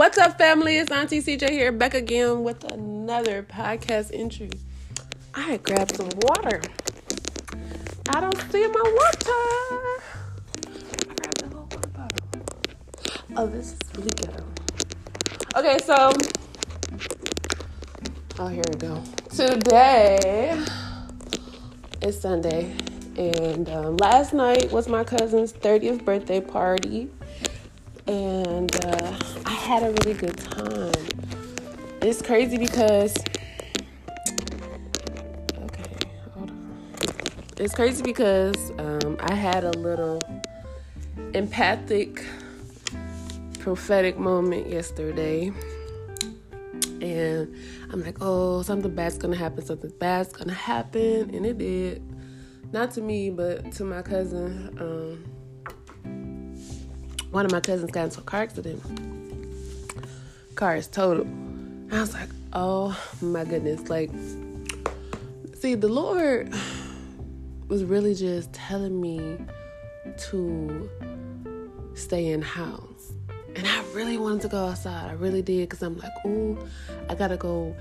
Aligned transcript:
What's 0.00 0.16
up, 0.16 0.38
family? 0.38 0.78
It's 0.78 0.90
Auntie 0.90 1.20
CJ 1.20 1.50
here, 1.50 1.72
back 1.72 1.92
again 1.92 2.42
with 2.42 2.64
another 2.72 3.42
podcast 3.42 4.10
entry. 4.14 4.48
I 5.34 5.58
grabbed 5.58 5.94
some 5.94 6.08
water. 6.22 6.62
I 8.08 8.20
don't 8.22 8.40
see 8.50 8.66
my 8.66 8.94
water. 8.96 10.00
I 10.56 11.14
grabbed 11.16 11.42
a 11.42 11.44
little 11.44 11.68
water 11.70 11.88
bottle. 11.90 12.18
Oh, 13.36 13.46
this 13.46 13.72
is 13.74 13.78
really 13.94 14.08
ghetto. 14.16 14.42
Okay, 15.56 15.76
so. 15.84 16.12
Oh, 18.38 18.48
here 18.48 18.64
we 18.70 18.76
go. 18.76 19.02
Today 19.36 20.64
is 22.00 22.18
Sunday, 22.18 22.74
and 23.18 23.68
um, 23.68 23.98
last 23.98 24.32
night 24.32 24.72
was 24.72 24.88
my 24.88 25.04
cousin's 25.04 25.52
30th 25.52 26.06
birthday 26.06 26.40
party 26.40 27.10
and 28.10 28.74
uh, 28.84 29.16
had 29.70 29.84
a 29.84 29.92
really 29.92 30.14
good 30.14 30.36
time. 30.36 30.92
It's 32.02 32.20
crazy 32.20 32.58
because 32.58 33.16
okay, 35.62 35.94
hold 36.34 36.50
on. 36.50 36.82
It's 37.56 37.72
crazy 37.72 38.02
because 38.02 38.72
um, 38.78 39.16
I 39.20 39.32
had 39.32 39.62
a 39.62 39.70
little 39.70 40.20
empathic, 41.34 42.24
prophetic 43.60 44.18
moment 44.18 44.68
yesterday, 44.68 45.52
and 47.00 47.54
I'm 47.92 48.02
like, 48.02 48.16
oh, 48.20 48.62
something 48.62 48.92
bad's 48.92 49.18
gonna 49.18 49.36
happen. 49.36 49.64
Something 49.64 49.92
bad's 50.00 50.32
gonna 50.32 50.52
happen, 50.52 51.32
and 51.32 51.46
it 51.46 51.58
did. 51.58 52.02
Not 52.72 52.90
to 52.94 53.02
me, 53.02 53.30
but 53.30 53.70
to 53.74 53.84
my 53.84 54.02
cousin. 54.02 54.76
Um, 54.80 55.24
one 57.30 57.46
of 57.46 57.52
my 57.52 57.60
cousins 57.60 57.92
got 57.92 58.06
into 58.06 58.18
a 58.18 58.24
car 58.24 58.42
accident. 58.42 59.09
Car 60.60 60.76
is 60.76 60.88
total. 60.88 61.26
I 61.90 62.00
was 62.00 62.12
like, 62.12 62.28
oh 62.52 62.94
my 63.22 63.46
goodness. 63.46 63.88
Like, 63.88 64.10
see, 65.58 65.74
the 65.74 65.88
Lord 65.88 66.52
was 67.68 67.82
really 67.82 68.14
just 68.14 68.52
telling 68.52 69.00
me 69.00 69.38
to 70.28 70.90
stay 71.94 72.26
in 72.26 72.42
house. 72.42 73.14
And 73.56 73.66
I 73.66 73.82
really 73.94 74.18
wanted 74.18 74.42
to 74.42 74.48
go 74.48 74.66
outside. 74.66 75.08
I 75.08 75.14
really 75.14 75.40
did 75.40 75.70
because 75.70 75.82
I'm 75.82 75.96
like, 75.96 76.12
oh, 76.26 76.58
I 77.08 77.14
gotta 77.14 77.38
go 77.38 77.74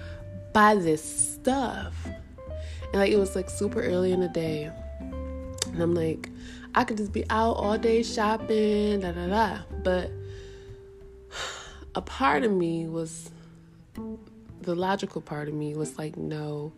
buy 0.53 0.75
this 0.75 1.03
stuff. 1.03 1.93
And 2.05 2.93
like, 2.93 3.11
it 3.11 3.17
was 3.17 3.35
like 3.35 3.49
super 3.49 3.81
early 3.81 4.13
in 4.13 4.21
the 4.21 4.29
day. 4.29 4.71
And 5.01 5.81
I'm 5.81 5.93
like, 5.93 6.29
I 6.75 6.85
could 6.85 6.95
just 6.95 7.11
be 7.11 7.25
out 7.29 7.57
all 7.57 7.77
day 7.77 8.03
shopping, 8.03 9.01
da 9.01 9.11
da 9.11 9.27
da. 9.27 9.57
But 9.83 10.11
a 11.95 12.01
part 12.01 12.43
of 12.43 12.51
me 12.51 12.87
was 12.87 13.29
the 14.61 14.75
logical 14.75 15.21
part 15.21 15.47
of 15.47 15.53
me 15.53 15.73
was 15.73 15.97
like, 15.97 16.17
no, 16.17 16.71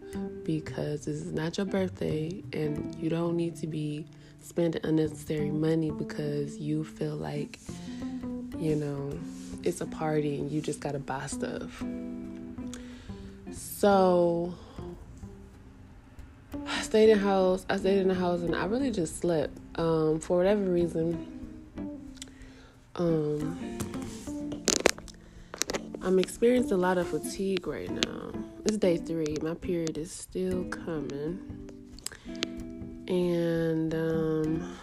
because 0.43 1.05
this 1.05 1.15
is 1.15 1.31
not 1.31 1.57
your 1.57 1.65
birthday 1.65 2.43
and 2.53 2.95
you 2.95 3.09
don't 3.09 3.35
need 3.35 3.55
to 3.57 3.67
be 3.67 4.05
spending 4.41 4.81
unnecessary 4.83 5.49
money 5.49 5.91
because 5.91 6.57
you 6.57 6.83
feel 6.83 7.15
like, 7.15 7.59
you 8.57 8.75
know, 8.75 9.17
it's 9.63 9.81
a 9.81 9.85
party 9.85 10.39
and 10.39 10.51
you 10.51 10.61
just 10.61 10.79
gotta 10.79 10.99
buy 10.99 11.25
stuff. 11.27 11.83
So 13.51 14.53
I 16.67 16.81
stayed 16.81 17.09
in 17.09 17.17
the 17.17 17.23
house. 17.23 17.65
I 17.69 17.77
stayed 17.77 17.99
in 17.99 18.07
the 18.07 18.13
house 18.13 18.41
and 18.41 18.55
I 18.55 18.65
really 18.65 18.91
just 18.91 19.19
slept. 19.19 19.57
Um, 19.75 20.19
for 20.19 20.37
whatever 20.37 20.61
reason, 20.61 21.27
um, 22.95 23.57
I'm 26.03 26.19
experiencing 26.19 26.73
a 26.73 26.77
lot 26.77 26.97
of 26.97 27.07
fatigue 27.07 27.67
right 27.67 27.89
now. 27.89 28.31
It's 28.66 28.77
day 28.77 28.97
three. 28.97 29.38
My 29.41 29.53
period 29.53 29.97
is 29.97 30.12
still 30.12 30.63
coming, 30.66 31.39
and 33.07 33.94
um, 33.94 34.78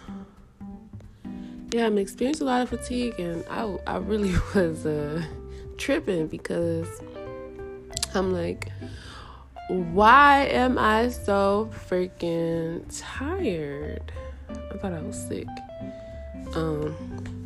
yeah, 1.73 1.87
I'm 1.87 1.99
experiencing 1.99 2.47
a 2.47 2.51
lot 2.51 2.63
of 2.63 2.69
fatigue, 2.69 3.19
and 3.19 3.45
I 3.51 3.79
I 3.87 3.97
really 3.99 4.35
was 4.55 4.87
uh, 4.87 5.23
tripping 5.77 6.29
because 6.29 6.89
I'm 8.15 8.33
like 8.33 8.71
why 9.69 10.45
am 10.47 10.79
I 10.79 11.11
so 11.11 11.71
freaking 11.89 12.83
tired? 12.89 14.11
I 14.49 14.79
thought 14.79 14.95
I 14.95 15.03
was 15.03 15.29
sick. 15.29 15.47
Um, 16.55 16.97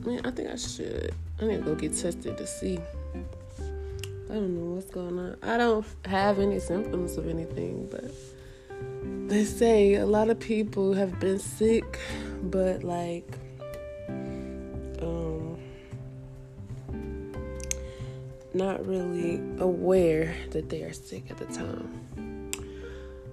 man, 0.06 0.20
I 0.24 0.30
think 0.30 0.48
I 0.48 0.54
should. 0.54 1.12
I 1.40 1.46
need 1.46 1.56
to 1.56 1.62
go 1.62 1.74
get 1.74 1.96
tested 1.96 2.38
to 2.38 2.46
see. 2.46 2.78
I 4.32 4.36
don't 4.36 4.54
know 4.56 4.76
what's 4.76 4.88
going 4.90 5.18
on. 5.18 5.36
I 5.42 5.58
don't 5.58 5.84
have 6.06 6.38
any 6.38 6.58
symptoms 6.58 7.18
of 7.18 7.28
anything, 7.28 7.86
but 7.90 8.10
they 9.28 9.44
say 9.44 9.96
a 9.96 10.06
lot 10.06 10.30
of 10.30 10.40
people 10.40 10.94
have 10.94 11.20
been 11.20 11.38
sick, 11.38 11.98
but 12.44 12.82
like, 12.82 13.30
um, 15.02 15.58
not 18.54 18.86
really 18.86 19.42
aware 19.58 20.34
that 20.52 20.70
they 20.70 20.82
are 20.82 20.94
sick 20.94 21.30
at 21.30 21.36
the 21.36 21.44
time. 21.52 22.50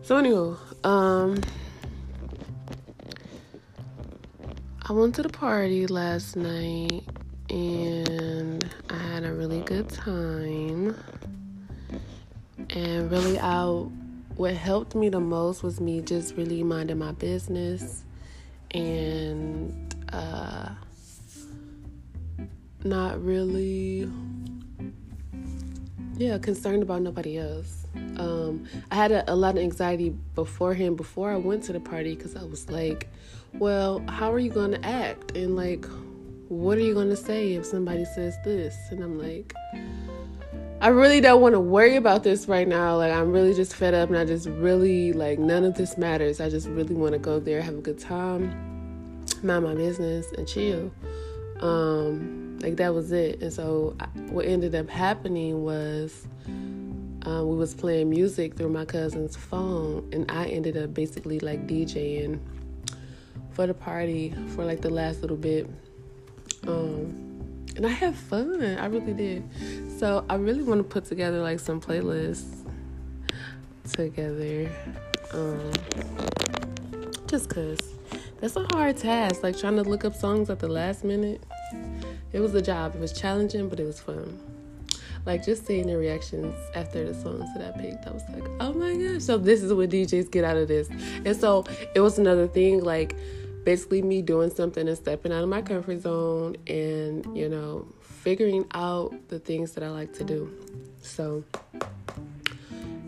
So 0.01 0.17
anyway, 0.17 0.57
um 0.83 1.41
I 4.81 4.91
went 4.91 5.15
to 5.15 5.21
the 5.21 5.29
party 5.29 5.87
last 5.87 6.35
night 6.35 7.03
and 7.49 8.69
I 8.89 8.97
had 8.97 9.23
a 9.23 9.33
really 9.33 9.61
good 9.61 9.89
time. 9.89 10.95
And 12.71 13.09
really 13.09 13.39
out 13.39 13.91
what 14.35 14.53
helped 14.53 14.95
me 14.95 15.09
the 15.09 15.19
most 15.19 15.63
was 15.63 15.81
me 15.81 16.01
just 16.01 16.35
really 16.35 16.63
minding 16.63 16.99
my 16.99 17.11
business 17.13 18.03
and 18.71 19.95
uh 20.13 20.69
not 22.83 23.21
really 23.23 24.09
yeah, 26.19 26.37
concerned 26.37 26.83
about 26.83 27.01
nobody 27.01 27.37
else. 27.37 27.87
Um, 28.17 28.65
I 28.91 28.95
had 28.95 29.11
a, 29.13 29.31
a, 29.31 29.35
lot 29.35 29.55
of 29.55 29.63
anxiety 29.63 30.09
beforehand, 30.35 30.97
before 30.97 31.31
I 31.31 31.37
went 31.37 31.63
to 31.63 31.73
the 31.73 31.79
party, 31.79 32.13
because 32.13 32.35
I 32.35 32.43
was 32.43 32.69
like, 32.69 33.07
well, 33.53 34.03
how 34.09 34.31
are 34.31 34.39
you 34.39 34.49
going 34.49 34.71
to 34.71 34.85
act? 34.85 35.37
And 35.37 35.55
like, 35.55 35.85
what 36.49 36.79
are 36.79 36.81
you 36.81 36.95
going 36.95 37.09
to 37.09 37.15
say 37.15 37.53
if 37.53 37.65
somebody 37.65 38.05
says 38.05 38.35
this? 38.43 38.75
And 38.89 39.03
I'm 39.03 39.19
like, 39.19 39.53
I 40.81 40.87
really 40.87 41.21
don't 41.21 41.41
want 41.41 41.53
to 41.53 41.59
worry 41.59 41.95
about 41.95 42.23
this 42.23 42.47
right 42.47 42.67
now. 42.67 42.97
Like, 42.97 43.13
I'm 43.13 43.31
really 43.31 43.53
just 43.53 43.75
fed 43.75 43.93
up 43.93 44.09
and 44.09 44.17
I 44.17 44.25
just 44.25 44.47
really, 44.47 45.13
like, 45.13 45.37
none 45.37 45.63
of 45.63 45.75
this 45.75 45.95
matters. 45.95 46.41
I 46.41 46.49
just 46.49 46.67
really 46.67 46.95
want 46.95 47.13
to 47.13 47.19
go 47.19 47.39
there, 47.39 47.61
have 47.61 47.75
a 47.75 47.81
good 47.81 47.99
time, 47.99 49.23
mind 49.43 49.63
my 49.63 49.75
business, 49.75 50.25
and 50.37 50.47
chill. 50.47 50.91
Um, 51.59 52.57
like, 52.61 52.77
that 52.77 52.95
was 52.95 53.11
it. 53.11 53.41
And 53.41 53.53
so, 53.53 53.95
I, 53.99 54.05
what 54.31 54.45
ended 54.45 54.73
up 54.73 54.89
happening 54.89 55.63
was, 55.63 56.25
um, 56.47 57.47
we 57.47 57.55
was 57.57 57.75
playing 57.75 58.09
music 58.09 58.55
through 58.55 58.69
my 58.69 58.85
cousin's 58.85 59.35
phone 59.35 60.09
and 60.13 60.31
i 60.31 60.45
ended 60.45 60.77
up 60.77 60.93
basically 60.93 61.37
like 61.41 61.67
djing 61.67 62.39
for 63.51 63.67
the 63.67 63.73
party 63.73 64.33
for 64.55 64.63
like 64.63 64.79
the 64.79 64.89
last 64.89 65.21
little 65.21 65.35
bit 65.35 65.69
um, 66.67 67.29
and 67.75 67.85
i 67.85 67.89
had 67.89 68.15
fun. 68.15 68.61
I 68.61 68.85
really 68.87 69.13
did. 69.13 69.43
So 69.99 70.25
i 70.29 70.35
really 70.35 70.63
want 70.63 70.79
to 70.79 70.83
put 70.83 71.05
together 71.05 71.41
like 71.41 71.59
some 71.59 71.79
playlists 71.79 72.65
together. 73.91 74.69
Um, 75.33 75.71
just 77.27 77.49
because 77.49 77.79
that's 78.41 78.55
a 78.55 78.65
hard 78.71 78.97
task 78.97 79.43
like 79.43 79.57
trying 79.57 79.75
to 79.75 79.83
look 79.83 80.03
up 80.03 80.15
songs 80.15 80.49
at 80.49 80.59
the 80.59 80.67
last 80.67 81.03
minute. 81.03 81.41
It 82.33 82.39
was 82.39 82.53
a 82.55 82.61
job. 82.61 82.95
It 82.95 83.01
was 83.01 83.13
challenging 83.13 83.69
but 83.69 83.79
it 83.79 83.85
was 83.85 83.99
fun. 83.99 84.39
Like 85.25 85.45
just 85.45 85.65
seeing 85.65 85.87
the 85.87 85.97
reactions 85.97 86.55
after 86.75 87.05
the 87.05 87.13
songs 87.13 87.45
that 87.55 87.73
I 87.73 87.79
picked, 87.79 88.07
I 88.07 88.11
was 88.11 88.23
like, 88.33 88.43
oh 88.59 88.73
my 88.73 88.95
gosh. 88.95 89.21
So 89.21 89.37
this 89.37 89.61
is 89.61 89.73
what 89.73 89.89
DJs 89.89 90.31
get 90.31 90.43
out 90.43 90.57
of 90.57 90.67
this. 90.67 90.89
And 91.23 91.35
so 91.35 91.65
it 91.93 91.99
was 91.99 92.17
another 92.17 92.47
thing, 92.47 92.83
like 92.83 93.15
basically 93.69 94.01
me 94.01 94.19
doing 94.23 94.49
something 94.49 94.87
and 94.87 94.97
stepping 94.97 95.31
out 95.31 95.43
of 95.43 95.47
my 95.47 95.61
comfort 95.61 96.01
zone 96.01 96.57
and, 96.65 97.37
you 97.37 97.47
know, 97.47 97.85
figuring 98.01 98.65
out 98.73 99.13
the 99.27 99.37
things 99.37 99.73
that 99.73 99.83
I 99.83 99.91
like 99.91 100.11
to 100.13 100.23
do. 100.23 100.51
So 101.03 101.43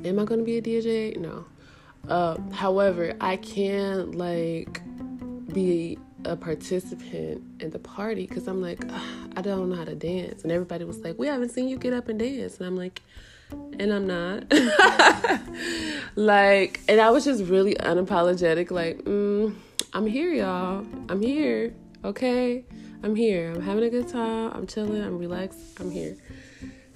am 0.05 0.19
I 0.19 0.23
gonna 0.23 0.43
be 0.43 0.59
a 0.59 0.61
DJ? 0.61 1.17
No. 1.17 1.45
Uh, 2.07 2.37
however, 2.51 3.15
I 3.19 3.37
can 3.37 4.11
like 4.11 4.81
be 5.51 5.97
a 6.25 6.35
participant 6.35 7.41
in 7.59 7.71
the 7.71 7.79
party 7.79 8.27
because 8.27 8.47
I'm 8.47 8.61
like, 8.61 8.85
I 9.35 9.41
don't 9.41 9.67
know 9.67 9.75
how 9.75 9.85
to 9.85 9.95
dance. 9.95 10.43
And 10.43 10.51
everybody 10.51 10.85
was 10.85 10.99
like, 10.99 11.17
We 11.17 11.25
haven't 11.25 11.49
seen 11.49 11.69
you 11.69 11.79
get 11.79 11.91
up 11.91 12.07
and 12.07 12.19
dance. 12.19 12.59
And 12.59 12.67
I'm 12.67 12.75
like, 12.75 13.01
and 13.79 13.91
I'm 13.91 14.05
not. 14.05 14.43
like, 16.15 16.81
and 16.87 17.01
I 17.01 17.09
was 17.09 17.25
just 17.25 17.45
really 17.45 17.73
unapologetic, 17.73 18.69
like, 18.69 18.99
mm, 18.99 19.55
I'm 19.93 20.07
here, 20.07 20.33
y'all. 20.33 20.85
I'm 21.09 21.21
here. 21.21 21.73
Okay. 22.05 22.63
I'm 23.03 23.13
here. 23.13 23.51
I'm 23.51 23.61
having 23.61 23.83
a 23.83 23.89
good 23.89 24.07
time. 24.07 24.51
I'm 24.53 24.65
chilling. 24.65 25.03
I'm 25.03 25.17
relaxed. 25.17 25.59
I'm 25.81 25.91
here. 25.91 26.15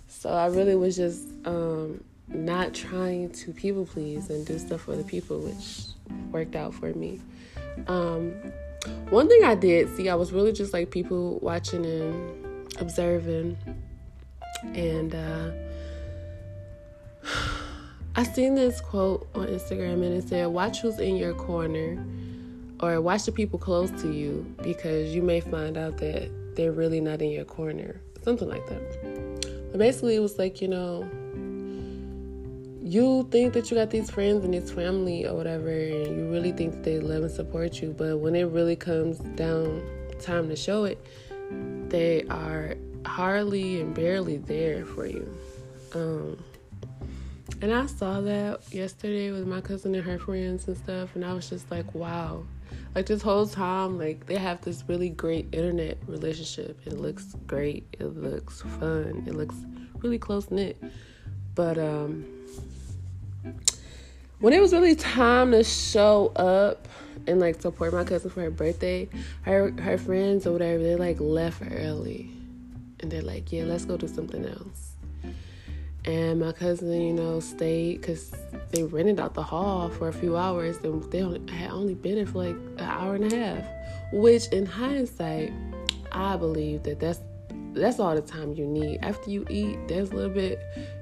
So 0.07 0.29
I 0.29 0.45
really 0.45 0.77
was 0.77 0.95
just 0.95 1.27
um, 1.43 2.01
not 2.29 2.73
trying 2.73 3.31
to 3.31 3.51
people 3.51 3.85
please 3.85 4.29
and 4.29 4.45
do 4.45 4.57
stuff 4.57 4.81
for 4.81 4.95
the 4.95 5.03
people, 5.03 5.39
which 5.39 5.87
worked 6.31 6.55
out 6.55 6.73
for 6.73 6.93
me. 6.93 7.19
Um, 7.87 8.31
one 9.09 9.27
thing 9.27 9.43
I 9.43 9.55
did 9.55 9.93
see, 9.97 10.07
I 10.07 10.15
was 10.15 10.31
really 10.31 10.53
just 10.53 10.71
like 10.71 10.89
people 10.89 11.37
watching 11.39 11.85
and 11.85 12.71
observing, 12.79 13.57
and 14.63 15.13
uh, 15.13 15.51
I 18.15 18.23
seen 18.23 18.55
this 18.55 18.79
quote 18.79 19.27
on 19.35 19.47
Instagram, 19.47 19.95
and 19.95 20.13
it 20.13 20.29
said, 20.29 20.47
"Watch 20.47 20.79
who's 20.79 20.99
in 20.99 21.17
your 21.17 21.33
corner." 21.33 22.01
Or 22.81 22.99
watch 23.01 23.25
the 23.25 23.31
people 23.31 23.57
close 23.57 23.89
to 24.01 24.11
you 24.11 24.45
because 24.61 25.15
you 25.15 25.21
may 25.21 25.39
find 25.39 25.77
out 25.77 25.97
that 25.97 26.29
they're 26.55 26.71
really 26.71 26.99
not 26.99 27.21
in 27.21 27.31
your 27.31 27.45
corner. 27.45 28.01
Something 28.23 28.49
like 28.49 28.65
that. 28.67 29.69
But 29.71 29.79
basically, 29.79 30.15
it 30.15 30.19
was 30.19 30.37
like, 30.37 30.61
you 30.61 30.67
know, 30.67 31.09
you 32.81 33.27
think 33.31 33.53
that 33.53 33.71
you 33.71 33.77
got 33.77 33.89
these 33.89 34.11
friends 34.11 34.45
and 34.45 34.53
this 34.53 34.71
family 34.71 35.25
or 35.25 35.33
whatever, 35.33 35.69
and 35.69 36.17
you 36.17 36.29
really 36.31 36.51
think 36.51 36.73
that 36.73 36.83
they 36.83 36.99
love 36.99 37.23
and 37.23 37.31
support 37.31 37.81
you, 37.81 37.95
but 37.97 38.19
when 38.19 38.35
it 38.35 38.43
really 38.43 38.75
comes 38.75 39.17
down 39.35 39.81
time 40.21 40.49
to 40.49 40.55
show 40.55 40.85
it, 40.85 41.03
they 41.89 42.23
are 42.29 42.75
hardly 43.05 43.81
and 43.81 43.95
barely 43.95 44.37
there 44.37 44.85
for 44.85 45.05
you. 45.05 45.27
Um, 45.93 46.37
and 47.61 47.73
I 47.73 47.87
saw 47.87 48.21
that 48.21 48.61
yesterday 48.71 49.31
with 49.31 49.47
my 49.47 49.61
cousin 49.61 49.95
and 49.95 50.03
her 50.03 50.19
friends 50.19 50.67
and 50.67 50.77
stuff, 50.77 51.15
and 51.15 51.25
I 51.25 51.33
was 51.33 51.49
just 51.49 51.71
like, 51.71 51.95
wow. 51.95 52.43
Like 52.93 53.05
this 53.05 53.21
whole 53.21 53.47
time, 53.47 53.97
like 53.97 54.25
they 54.25 54.37
have 54.37 54.61
this 54.61 54.83
really 54.87 55.09
great 55.09 55.47
internet 55.51 55.97
relationship. 56.07 56.79
It 56.85 56.99
looks 56.99 57.35
great. 57.45 57.85
It 57.93 58.15
looks 58.15 58.61
fun. 58.61 59.23
It 59.27 59.35
looks 59.35 59.55
really 60.01 60.19
close 60.19 60.49
knit. 60.49 60.81
But 61.55 61.77
um 61.77 62.25
when 64.39 64.53
it 64.53 64.61
was 64.61 64.73
really 64.73 64.95
time 64.95 65.51
to 65.51 65.63
show 65.63 66.27
up 66.35 66.87
and 67.27 67.39
like 67.39 67.61
support 67.61 67.93
my 67.93 68.03
cousin 68.03 68.29
for 68.29 68.41
her 68.41 68.51
birthday, 68.51 69.09
her 69.43 69.71
her 69.81 69.97
friends 69.97 70.45
or 70.45 70.53
whatever, 70.53 70.83
they 70.83 70.95
like 70.95 71.19
left 71.19 71.61
early. 71.71 72.31
And 72.99 73.11
they're 73.11 73.21
like, 73.21 73.51
yeah, 73.51 73.63
let's 73.63 73.85
go 73.85 73.97
do 73.97 74.07
something 74.07 74.45
else. 74.45 74.94
And 76.05 76.39
my 76.39 76.51
cousin, 76.51 76.91
you 77.01 77.13
know, 77.13 77.39
stayed 77.39 78.01
because 78.01 78.31
they 78.69 78.83
rented 78.83 79.19
out 79.19 79.33
the 79.33 79.43
hall 79.43 79.89
for 79.89 80.07
a 80.07 80.13
few 80.13 80.37
hours 80.37 80.77
and 80.83 81.03
they 81.11 81.19
had 81.19 81.71
only 81.71 81.95
been 81.95 82.15
there 82.15 82.27
for 82.27 82.45
like 82.45 82.55
an 82.55 82.81
hour 82.81 83.15
and 83.15 83.31
a 83.31 83.35
half. 83.35 83.65
Which, 84.13 84.47
in 84.49 84.65
hindsight, 84.67 85.51
I 86.11 86.37
believe 86.37 86.83
that 86.83 86.99
that's 86.99 87.19
that's 87.73 87.99
all 87.99 88.15
the 88.15 88.21
time 88.21 88.53
you 88.53 88.65
need. 88.65 88.99
After 89.01 89.29
you 89.29 89.45
eat, 89.49 89.77
there's 89.87 90.11
a 90.11 90.15
little 90.15 90.33
bit, 90.33 90.59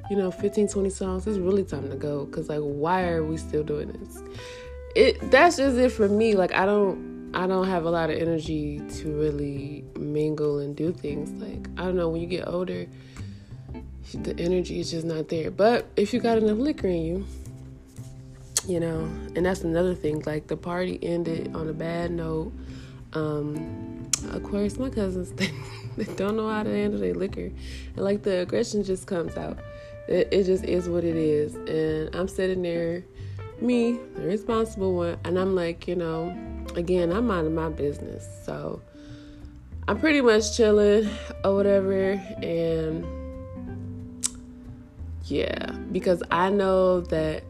you 0.09 0.15
know, 0.15 0.31
15, 0.31 0.69
20 0.69 0.89
songs. 0.89 1.27
It's 1.27 1.37
really 1.37 1.63
time 1.63 1.89
to 1.89 1.95
go. 1.95 2.25
Cause 2.27 2.49
like, 2.49 2.61
why 2.61 3.03
are 3.09 3.23
we 3.23 3.37
still 3.37 3.63
doing 3.63 3.89
this? 3.89 4.23
It 4.95 5.31
that's 5.31 5.57
just 5.57 5.77
it 5.77 5.89
for 5.89 6.07
me. 6.07 6.35
Like, 6.35 6.53
I 6.53 6.65
don't 6.65 7.31
I 7.35 7.47
don't 7.47 7.67
have 7.67 7.85
a 7.85 7.89
lot 7.89 8.09
of 8.09 8.17
energy 8.17 8.79
to 8.97 9.11
really 9.11 9.83
mingle 9.97 10.59
and 10.59 10.75
do 10.75 10.93
things. 10.93 11.29
Like, 11.41 11.67
I 11.77 11.85
don't 11.85 11.95
know, 11.95 12.09
when 12.09 12.21
you 12.21 12.27
get 12.27 12.47
older, 12.47 12.85
the 14.11 14.37
energy 14.39 14.79
is 14.79 14.91
just 14.91 15.05
not 15.05 15.29
there. 15.29 15.49
But 15.51 15.87
if 15.95 16.13
you 16.13 16.19
got 16.19 16.37
enough 16.37 16.57
liquor 16.57 16.87
in 16.87 17.05
you, 17.05 17.25
you 18.67 18.79
know, 18.79 18.99
and 19.35 19.45
that's 19.45 19.61
another 19.61 19.95
thing. 19.95 20.23
Like 20.25 20.47
the 20.47 20.57
party 20.57 20.99
ended 21.01 21.55
on 21.55 21.69
a 21.69 21.73
bad 21.73 22.11
note. 22.11 22.53
Um, 23.13 24.09
of 24.31 24.43
course, 24.43 24.77
my 24.77 24.89
cousins 24.89 25.31
they, 25.33 25.51
they 25.97 26.11
don't 26.15 26.35
know 26.35 26.49
how 26.49 26.63
to 26.63 26.69
handle 26.69 26.99
their 26.99 27.13
liquor, 27.13 27.51
and 27.95 27.97
like 27.97 28.23
the 28.23 28.41
aggression 28.41 28.83
just 28.83 29.07
comes 29.07 29.35
out. 29.37 29.59
It, 30.07 30.29
it 30.31 30.43
just 30.45 30.65
is 30.65 30.89
what 30.89 31.03
it 31.03 31.15
is, 31.15 31.55
and 31.55 32.13
I'm 32.15 32.27
sitting 32.27 32.61
there, 32.61 33.03
me, 33.61 33.99
the 34.15 34.23
responsible 34.23 34.95
one, 34.95 35.17
and 35.23 35.37
I'm 35.37 35.55
like, 35.55 35.87
you 35.87 35.95
know, 35.95 36.35
again, 36.75 37.11
I'm 37.11 37.27
minding 37.27 37.55
my 37.55 37.69
business, 37.69 38.27
so 38.45 38.81
I'm 39.87 39.99
pretty 39.99 40.21
much 40.21 40.57
chilling 40.57 41.09
or 41.43 41.55
whatever, 41.55 42.11
and 42.41 43.22
yeah, 45.25 45.71
because 45.91 46.21
I 46.31 46.49
know 46.49 47.01
that 47.01 47.43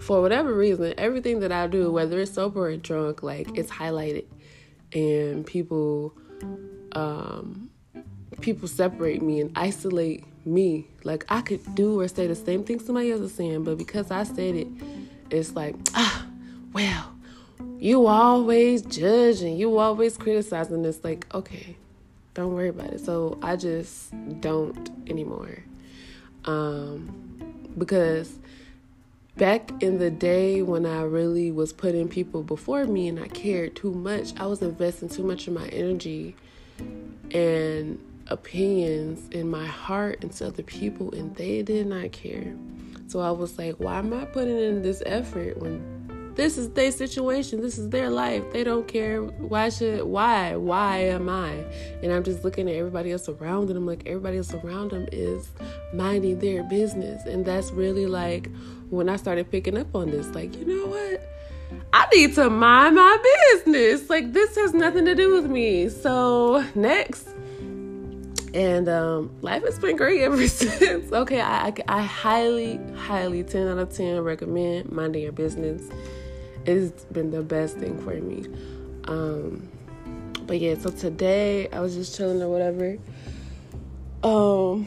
for 0.00 0.20
whatever 0.20 0.52
reason, 0.52 0.94
everything 0.98 1.40
that 1.40 1.52
I 1.52 1.68
do, 1.68 1.92
whether 1.92 2.18
it's 2.18 2.32
sober 2.32 2.68
or 2.68 2.76
drunk, 2.76 3.22
like 3.22 3.56
it's 3.56 3.70
highlighted, 3.70 4.24
and 4.92 5.46
people, 5.46 6.12
um, 6.92 7.70
people 8.40 8.66
separate 8.66 9.22
me 9.22 9.40
and 9.40 9.52
isolate 9.56 10.24
me. 10.44 10.88
Like 11.04 11.24
I 11.28 11.40
could 11.40 11.74
do 11.76 12.00
or 12.00 12.08
say 12.08 12.26
the 12.26 12.34
same 12.34 12.64
thing 12.64 12.80
somebody 12.80 13.12
else 13.12 13.20
is 13.20 13.34
saying, 13.34 13.62
but 13.62 13.78
because 13.78 14.10
I 14.10 14.24
said 14.24 14.56
it, 14.56 14.66
it's 15.30 15.54
like, 15.54 15.76
ah, 15.94 16.26
well, 16.72 17.14
you 17.78 18.08
always 18.08 18.82
judge 18.82 19.40
and 19.42 19.56
you 19.56 19.78
always 19.78 20.18
criticize, 20.18 20.72
and 20.72 20.84
it's 20.84 21.04
like, 21.04 21.32
okay, 21.32 21.76
don't 22.34 22.54
worry 22.54 22.70
about 22.70 22.92
it. 22.92 23.04
So 23.04 23.38
I 23.40 23.54
just 23.54 24.12
don't 24.40 24.90
anymore 25.08 25.62
um, 26.44 27.72
because 27.78 28.38
back 29.36 29.70
in 29.82 29.98
the 29.98 30.10
day 30.10 30.62
when 30.62 30.84
I 30.86 31.02
really 31.02 31.50
was 31.50 31.72
putting 31.72 32.08
people 32.08 32.42
before 32.42 32.84
me 32.84 33.08
and 33.08 33.18
I 33.18 33.28
cared 33.28 33.76
too 33.76 33.92
much, 33.92 34.32
I 34.38 34.46
was 34.46 34.62
investing 34.62 35.08
too 35.08 35.22
much 35.22 35.46
of 35.46 35.54
my 35.54 35.66
energy 35.68 36.36
and 37.30 37.98
opinions 38.28 39.28
in 39.30 39.50
my 39.50 39.66
heart 39.66 40.22
into 40.22 40.46
other 40.46 40.62
people, 40.62 41.14
and 41.14 41.34
they 41.36 41.62
did 41.62 41.86
not 41.86 42.12
care. 42.12 42.54
So 43.08 43.20
I 43.20 43.30
was 43.30 43.58
like, 43.58 43.76
why 43.76 43.98
am 43.98 44.12
I 44.12 44.24
putting 44.24 44.58
in 44.58 44.82
this 44.82 45.02
effort 45.04 45.58
when 45.58 46.01
this 46.34 46.58
is 46.58 46.70
their 46.70 46.90
situation 46.90 47.60
this 47.60 47.78
is 47.78 47.90
their 47.90 48.10
life. 48.10 48.42
They 48.52 48.64
don't 48.64 48.86
care. 48.86 49.22
Why 49.22 49.68
should 49.68 50.04
why 50.04 50.56
why 50.56 50.98
am 50.98 51.28
i? 51.28 51.50
And 52.02 52.12
i'm 52.12 52.24
just 52.24 52.44
looking 52.44 52.68
at 52.68 52.74
everybody 52.74 53.12
else 53.12 53.28
around 53.28 53.68
them 53.68 53.86
like 53.86 54.02
everybody 54.06 54.38
else 54.38 54.54
around 54.54 54.90
them 54.90 55.06
is 55.12 55.50
minding 55.92 56.38
their 56.38 56.62
business. 56.64 57.24
And 57.26 57.44
that's 57.44 57.70
really 57.70 58.06
like 58.06 58.50
when 58.90 59.08
i 59.08 59.16
started 59.16 59.50
picking 59.50 59.76
up 59.78 59.94
on 59.94 60.10
this 60.10 60.26
like 60.28 60.56
you 60.56 60.64
know 60.64 60.86
what? 60.86 61.28
I 61.92 62.06
need 62.14 62.34
to 62.34 62.50
mind 62.50 62.96
my 62.96 63.18
business. 63.54 64.08
Like 64.08 64.32
this 64.32 64.56
has 64.56 64.74
nothing 64.74 65.04
to 65.06 65.14
do 65.14 65.32
with 65.32 65.50
me. 65.50 65.88
So 65.88 66.64
next, 66.74 67.28
and 68.54 68.88
um, 68.88 69.30
life 69.40 69.62
has 69.64 69.78
been 69.78 69.96
great 69.96 70.22
ever 70.22 70.46
since. 70.48 71.12
okay, 71.12 71.40
I, 71.40 71.68
I, 71.68 71.74
I 71.88 72.02
highly, 72.02 72.78
highly 72.96 73.42
ten 73.42 73.68
out 73.68 73.78
of 73.78 73.94
ten 73.94 74.20
recommend 74.20 74.90
minding 74.90 75.22
your 75.22 75.32
business 75.32 75.82
it's 76.66 77.04
been 77.04 77.30
the 77.30 77.42
best 77.42 77.76
thing 77.78 77.98
for 77.98 78.14
me. 78.14 78.46
Um, 79.04 79.68
but 80.46 80.60
yeah, 80.60 80.74
so 80.78 80.90
today 80.90 81.68
I 81.70 81.80
was 81.80 81.94
just 81.94 82.16
chilling 82.16 82.42
or 82.42 82.48
whatever. 82.48 82.96
Um, 84.22 84.86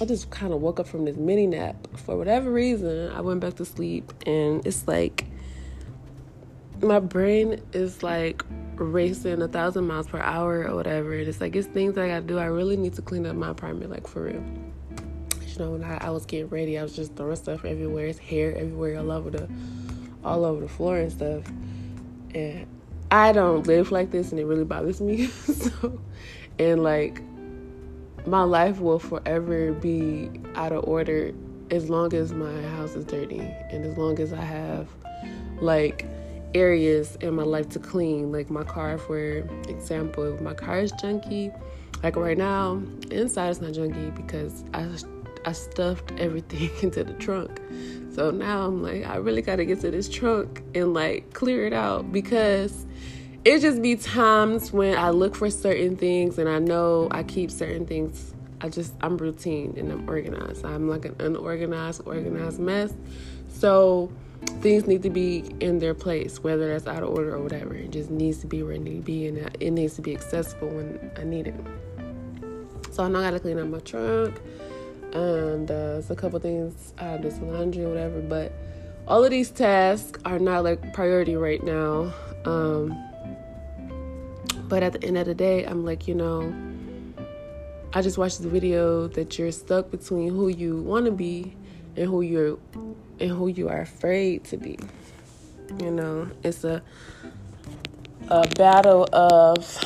I 0.00 0.04
just 0.04 0.30
kind 0.30 0.52
of 0.52 0.60
woke 0.60 0.80
up 0.80 0.86
from 0.86 1.04
this 1.04 1.16
mini 1.16 1.46
nap. 1.46 1.76
For 1.96 2.16
whatever 2.16 2.50
reason, 2.50 3.10
I 3.12 3.20
went 3.20 3.40
back 3.40 3.54
to 3.54 3.64
sleep, 3.64 4.12
and 4.26 4.64
it's 4.66 4.86
like 4.86 5.26
my 6.80 6.98
brain 6.98 7.60
is 7.72 8.02
like 8.02 8.44
racing 8.76 9.42
a 9.42 9.48
thousand 9.48 9.86
miles 9.86 10.06
per 10.06 10.18
hour 10.18 10.66
or 10.66 10.74
whatever. 10.74 11.14
And 11.14 11.28
it's 11.28 11.40
like 11.40 11.54
it's 11.56 11.68
things 11.68 11.96
I 11.98 12.08
gotta 12.08 12.22
do. 12.22 12.38
I 12.38 12.46
really 12.46 12.76
need 12.76 12.94
to 12.94 13.02
clean 13.02 13.26
up 13.26 13.36
my 13.36 13.50
apartment, 13.50 13.90
like 13.90 14.06
for 14.06 14.24
real. 14.24 14.44
You 15.46 15.58
know, 15.58 15.70
when 15.72 15.84
I, 15.84 15.98
I 15.98 16.10
was 16.10 16.24
getting 16.24 16.48
ready, 16.48 16.78
I 16.78 16.82
was 16.82 16.96
just 16.96 17.14
throwing 17.14 17.36
stuff 17.36 17.64
everywhere. 17.64 18.06
It's 18.06 18.18
hair 18.18 18.56
everywhere 18.56 18.98
all 18.98 19.12
over 19.12 19.30
the 19.30 19.48
all 20.24 20.44
over 20.44 20.60
the 20.60 20.68
floor 20.68 20.98
and 20.98 21.12
stuff. 21.12 21.44
And 22.34 22.66
I 23.10 23.32
don't 23.32 23.66
live 23.66 23.92
like 23.92 24.10
this 24.10 24.30
and 24.30 24.40
it 24.40 24.44
really 24.44 24.64
bothers 24.64 25.00
me. 25.00 25.26
so, 25.26 26.00
and 26.58 26.82
like, 26.82 27.22
my 28.26 28.42
life 28.42 28.80
will 28.80 28.98
forever 28.98 29.72
be 29.72 30.30
out 30.54 30.72
of 30.72 30.84
order 30.88 31.32
as 31.70 31.90
long 31.90 32.14
as 32.14 32.32
my 32.32 32.62
house 32.68 32.94
is 32.94 33.04
dirty 33.04 33.40
and 33.40 33.84
as 33.84 33.96
long 33.96 34.18
as 34.20 34.32
I 34.32 34.42
have 34.42 34.88
like 35.60 36.06
areas 36.54 37.16
in 37.20 37.34
my 37.34 37.42
life 37.42 37.68
to 37.70 37.78
clean. 37.78 38.30
Like 38.30 38.50
my 38.50 38.62
car, 38.62 38.98
for 38.98 39.38
example, 39.68 40.38
my 40.42 40.54
car 40.54 40.80
is 40.80 40.92
junky, 40.92 41.56
like 42.02 42.16
right 42.16 42.36
now, 42.38 42.82
inside 43.10 43.50
it's 43.50 43.60
not 43.60 43.72
junky 43.72 44.14
because 44.14 44.64
I 44.74 44.88
I 45.44 45.52
stuffed 45.52 46.12
everything 46.18 46.70
into 46.82 47.04
the 47.04 47.14
trunk. 47.14 47.60
So 48.14 48.30
now 48.30 48.66
I'm 48.66 48.82
like, 48.82 49.06
I 49.06 49.16
really 49.16 49.42
got 49.42 49.56
to 49.56 49.64
get 49.64 49.80
to 49.80 49.90
this 49.90 50.08
trunk 50.08 50.62
and 50.74 50.92
like 50.92 51.32
clear 51.32 51.66
it 51.66 51.72
out 51.72 52.12
because 52.12 52.86
it 53.44 53.60
just 53.60 53.80
be 53.80 53.96
times 53.96 54.72
when 54.72 54.96
I 54.96 55.10
look 55.10 55.34
for 55.34 55.50
certain 55.50 55.96
things 55.96 56.38
and 56.38 56.48
I 56.48 56.58
know 56.58 57.08
I 57.10 57.22
keep 57.22 57.50
certain 57.50 57.86
things. 57.86 58.34
I 58.60 58.68
just, 58.68 58.92
I'm 59.00 59.16
routine 59.16 59.74
and 59.76 59.90
I'm 59.90 60.08
organized. 60.08 60.64
I'm 60.64 60.88
like 60.88 61.04
an 61.06 61.16
unorganized, 61.18 62.02
organized 62.06 62.60
mess. 62.60 62.92
So 63.48 64.12
things 64.60 64.86
need 64.86 65.02
to 65.02 65.10
be 65.10 65.44
in 65.60 65.78
their 65.78 65.94
place, 65.94 66.42
whether 66.42 66.68
that's 66.68 66.86
out 66.86 67.02
of 67.02 67.10
order 67.10 67.34
or 67.34 67.40
whatever. 67.40 67.74
It 67.74 67.90
just 67.90 68.10
needs 68.10 68.38
to 68.38 68.46
be 68.46 68.62
where 68.62 68.74
it 68.74 68.82
needs 68.82 69.00
to 69.00 69.04
be, 69.04 69.26
and 69.26 69.38
it 69.60 69.70
needs 69.70 69.96
to 69.96 70.02
be 70.02 70.14
accessible 70.14 70.68
when 70.68 71.10
I 71.16 71.24
need 71.24 71.48
it. 71.48 71.54
So 72.92 73.04
I 73.04 73.08
know 73.08 73.20
I 73.20 73.22
gotta 73.22 73.40
clean 73.40 73.58
up 73.58 73.68
my 73.68 73.78
trunk, 73.78 74.40
and 75.12 75.70
uh, 75.70 75.74
there's 75.74 76.10
a 76.10 76.16
couple 76.16 76.38
things 76.40 76.94
I 76.98 77.16
to 77.18 77.30
do 77.30 77.44
laundry 77.44 77.84
or 77.84 77.88
whatever. 77.88 78.20
But 78.20 78.52
all 79.06 79.24
of 79.24 79.30
these 79.30 79.50
tasks 79.50 80.20
are 80.24 80.38
not 80.38 80.64
like 80.64 80.92
priority 80.92 81.36
right 81.36 81.62
now. 81.62 82.12
Um, 82.44 82.98
but 84.68 84.82
at 84.82 84.92
the 84.92 85.04
end 85.04 85.18
of 85.18 85.26
the 85.26 85.34
day, 85.34 85.64
I'm 85.64 85.84
like, 85.84 86.08
you 86.08 86.14
know, 86.14 86.54
I 87.92 88.00
just 88.00 88.16
watched 88.16 88.42
the 88.42 88.48
video 88.48 89.06
that 89.08 89.38
you're 89.38 89.52
stuck 89.52 89.90
between 89.90 90.30
who 90.30 90.48
you 90.48 90.76
want 90.76 91.04
to 91.04 91.12
be 91.12 91.54
and 91.96 92.06
who 92.06 92.22
you're 92.22 92.58
and 93.20 93.30
who 93.30 93.48
you 93.48 93.68
are 93.68 93.82
afraid 93.82 94.44
to 94.44 94.56
be. 94.56 94.78
You 95.78 95.90
know, 95.90 96.30
it's 96.42 96.64
a 96.64 96.82
a 98.28 98.48
battle 98.56 99.06
of 99.12 99.84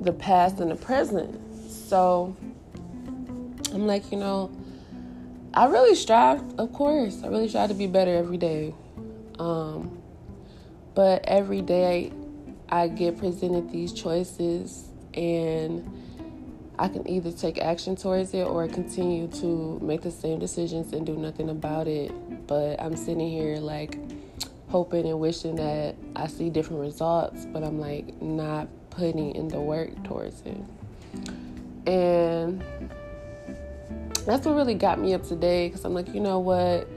the 0.00 0.12
past 0.12 0.60
and 0.60 0.70
the 0.70 0.76
present. 0.76 1.40
So 1.68 2.36
I'm 3.72 3.86
like, 3.86 4.10
you 4.12 4.18
know, 4.18 4.50
I 5.54 5.66
really 5.66 5.94
strive, 5.94 6.42
of 6.58 6.72
course, 6.72 7.22
I 7.22 7.28
really 7.28 7.48
try 7.48 7.66
to 7.66 7.74
be 7.74 7.86
better 7.86 8.16
every 8.16 8.38
day. 8.38 8.74
Um, 9.38 10.02
but 10.94 11.24
every 11.26 11.62
day 11.62 12.12
I 12.68 12.88
get 12.88 13.18
presented 13.18 13.70
these 13.70 13.92
choices 13.92 14.88
and 15.14 15.90
I 16.78 16.88
can 16.88 17.08
either 17.08 17.30
take 17.30 17.58
action 17.58 17.96
towards 17.96 18.34
it 18.34 18.46
or 18.46 18.66
continue 18.66 19.28
to 19.28 19.78
make 19.82 20.02
the 20.02 20.10
same 20.10 20.38
decisions 20.38 20.92
and 20.92 21.04
do 21.04 21.16
nothing 21.16 21.50
about 21.50 21.86
it. 21.86 22.12
But 22.46 22.80
I'm 22.80 22.96
sitting 22.96 23.28
here 23.30 23.56
like 23.56 23.98
hoping 24.68 25.06
and 25.06 25.20
wishing 25.20 25.56
that 25.56 25.96
I 26.16 26.26
see 26.28 26.48
different 26.48 26.80
results, 26.80 27.46
but 27.46 27.62
I'm 27.62 27.78
like 27.78 28.20
not 28.22 28.68
putting 28.90 29.34
in 29.34 29.48
the 29.48 29.60
work 29.60 30.02
towards 30.04 30.42
it. 30.42 30.56
And 31.86 32.64
that's 34.24 34.46
what 34.46 34.54
really 34.54 34.74
got 34.74 34.98
me 34.98 35.14
up 35.14 35.24
today 35.24 35.68
because 35.68 35.84
I'm 35.84 35.94
like, 35.94 36.14
you 36.14 36.20
know 36.20 36.38
what? 36.38 36.88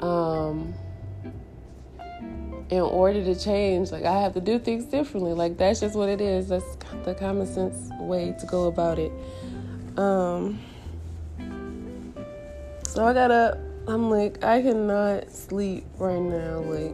Um, 0.00 0.74
in 2.68 2.80
order 2.80 3.22
to 3.24 3.38
change, 3.38 3.92
like 3.92 4.04
I 4.04 4.20
have 4.20 4.34
to 4.34 4.40
do 4.40 4.58
things 4.58 4.84
differently. 4.84 5.32
Like 5.32 5.56
that's 5.56 5.80
just 5.80 5.94
what 5.94 6.08
it 6.08 6.20
is. 6.20 6.48
That's 6.48 6.76
the 7.04 7.14
common 7.14 7.46
sense 7.46 7.90
way 8.00 8.34
to 8.38 8.46
go 8.46 8.66
about 8.66 8.98
it. 8.98 9.12
Um, 9.96 10.60
so 12.88 13.04
I 13.06 13.12
got 13.12 13.30
up. 13.30 13.58
I'm 13.88 14.10
like, 14.10 14.42
I 14.42 14.62
cannot 14.62 15.30
sleep 15.30 15.84
right 15.98 16.20
now. 16.20 16.60
Like, 16.60 16.92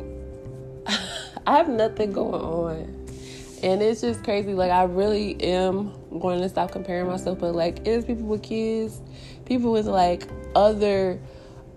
I 1.47 1.57
have 1.57 1.69
nothing 1.69 2.13
going 2.13 2.35
on. 2.35 3.09
And 3.63 3.81
it's 3.81 4.03
just 4.03 4.23
crazy. 4.23 4.53
Like, 4.53 4.71
I 4.71 4.83
really 4.85 5.41
am 5.43 5.95
going 6.21 6.41
to 6.41 6.49
stop 6.49 6.71
comparing 6.73 7.07
myself. 7.07 7.39
But, 7.39 7.55
like, 7.55 7.87
it's 7.87 8.07
people 8.07 8.27
with 8.27 8.43
kids, 8.43 9.01
people 9.45 9.73
with, 9.73 9.87
like, 9.87 10.29
other 10.55 11.21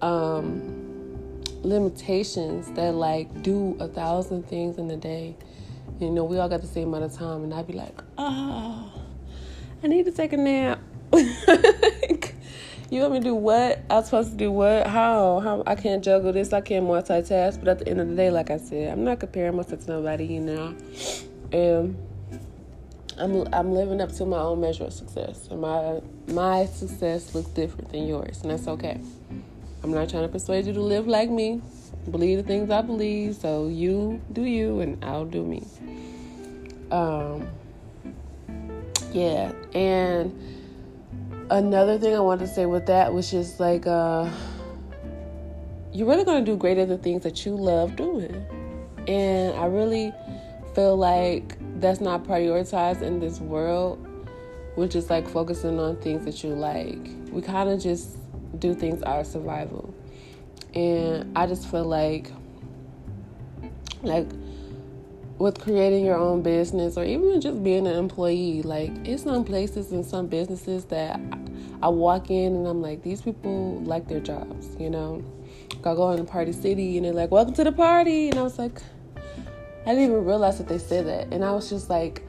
um, 0.01 1.41
limitations 1.63 2.71
that, 2.71 2.93
like, 2.93 3.43
do 3.43 3.77
a 3.79 3.87
thousand 3.87 4.47
things 4.47 4.77
in 4.77 4.89
a 4.91 4.97
day. 4.97 5.35
You 5.99 6.11
know, 6.11 6.23
we 6.23 6.37
all 6.39 6.49
got 6.49 6.61
the 6.61 6.67
same 6.67 6.89
amount 6.89 7.05
of 7.05 7.13
time. 7.13 7.43
And 7.43 7.53
I'd 7.53 7.67
be 7.67 7.73
like, 7.73 8.01
oh, 8.17 8.91
I 9.83 9.87
need 9.87 10.05
to 10.05 10.11
take 10.11 10.33
a 10.33 10.37
nap. 10.37 10.79
you 11.13 13.01
want 13.01 13.13
me 13.13 13.19
to 13.19 13.23
do 13.23 13.35
what? 13.35 13.83
I'm 13.89 14.03
supposed 14.03 14.31
to 14.31 14.37
do 14.37 14.51
what? 14.51 14.87
How? 14.87 15.39
How? 15.39 15.63
I 15.65 15.75
can't 15.75 16.03
juggle 16.03 16.33
this. 16.33 16.53
I 16.53 16.61
can't 16.61 16.85
multitask. 16.85 17.59
But 17.59 17.69
at 17.69 17.79
the 17.79 17.87
end 17.87 18.01
of 18.01 18.09
the 18.09 18.15
day, 18.15 18.29
like 18.29 18.49
I 18.49 18.57
said, 18.57 18.91
I'm 18.91 19.03
not 19.03 19.19
comparing 19.19 19.55
myself 19.55 19.85
to 19.85 19.91
nobody, 19.91 20.25
you 20.25 20.41
know. 20.41 20.75
And 21.51 21.97
I'm 23.17 23.47
I'm 23.53 23.73
living 23.73 24.01
up 24.01 24.11
to 24.13 24.25
my 24.25 24.39
own 24.39 24.61
measure 24.61 24.85
of 24.85 24.93
success. 24.93 25.47
And 25.49 25.61
my 25.61 26.01
my 26.27 26.65
success 26.65 27.33
looks 27.33 27.49
different 27.49 27.89
than 27.89 28.07
yours, 28.07 28.41
and 28.41 28.51
that's 28.51 28.67
okay. 28.67 28.99
I'm 29.83 29.91
not 29.91 30.09
trying 30.09 30.23
to 30.23 30.29
persuade 30.29 30.65
you 30.65 30.73
to 30.73 30.81
live 30.81 31.07
like 31.07 31.29
me. 31.29 31.61
Believe 32.09 32.37
the 32.37 32.43
things 32.43 32.69
I 32.69 32.81
believe. 32.81 33.35
So 33.35 33.67
you 33.67 34.21
do 34.33 34.43
you, 34.43 34.79
and 34.79 35.03
I'll 35.03 35.25
do 35.25 35.43
me. 35.43 35.63
Um. 36.91 37.47
Yeah, 39.13 39.53
and 39.73 40.37
another 41.49 41.97
thing 41.97 42.13
I 42.15 42.19
wanted 42.19 42.47
to 42.47 42.53
say 42.53 42.65
with 42.65 42.87
that 42.87 43.13
was 43.13 43.31
just 43.31 43.61
like 43.61 43.87
uh, 43.87 44.29
you're 45.93 46.07
really 46.07 46.25
gonna 46.25 46.43
do 46.43 46.57
great 46.57 46.77
at 46.77 46.89
the 46.89 46.97
things 46.97 47.23
that 47.23 47.45
you 47.45 47.55
love 47.55 47.95
doing, 47.95 48.45
and 49.07 49.55
I 49.55 49.67
really 49.67 50.13
feel 50.73 50.97
like 50.97 51.57
that's 51.75 52.01
not 52.01 52.23
prioritized 52.23 53.01
in 53.01 53.19
this 53.19 53.39
world, 53.39 54.05
we're 54.75 54.87
just 54.87 55.09
like 55.09 55.27
focusing 55.27 55.79
on 55.79 55.97
things 55.97 56.25
that 56.25 56.43
you 56.43 56.51
like. 56.51 57.09
We 57.31 57.41
kind 57.41 57.69
of 57.69 57.81
just 57.81 58.17
do 58.59 58.73
things 58.73 59.03
out 59.03 59.21
of 59.21 59.27
survival, 59.27 59.93
and 60.73 61.37
I 61.37 61.47
just 61.47 61.69
feel 61.69 61.85
like 61.85 62.31
like 64.03 64.27
with 65.37 65.59
creating 65.59 66.05
your 66.05 66.17
own 66.17 66.41
business 66.41 66.97
or 66.97 67.03
even 67.03 67.41
just 67.41 67.61
being 67.63 67.87
an 67.87 67.95
employee, 67.95 68.61
like 68.61 68.91
it's 69.05 69.23
some 69.23 69.43
places 69.43 69.91
and 69.91 70.05
some 70.05 70.27
businesses 70.27 70.85
that 70.85 71.19
I 71.81 71.89
walk 71.89 72.29
in 72.29 72.55
and 72.55 72.67
I'm 72.67 72.81
like, 72.81 73.03
these 73.03 73.21
people 73.21 73.81
like 73.81 74.07
their 74.07 74.21
jobs, 74.21 74.75
you 74.79 74.89
know. 74.89 75.23
I 75.79 75.93
go 75.93 76.11
in 76.13 76.25
party 76.25 76.51
city 76.51 76.97
and 76.97 77.05
they're 77.05 77.13
like, 77.13 77.29
welcome 77.29 77.53
to 77.55 77.63
the 77.63 77.71
party. 77.71 78.29
And 78.29 78.39
I 78.39 78.41
was 78.41 78.57
like, 78.57 78.81
I 79.85 79.89
didn't 79.89 80.03
even 80.03 80.25
realize 80.25 80.57
that 80.57 80.67
they 80.67 80.79
said 80.79 81.05
that. 81.05 81.31
And 81.31 81.45
I 81.45 81.51
was 81.51 81.69
just 81.69 81.89
like, 81.89 82.23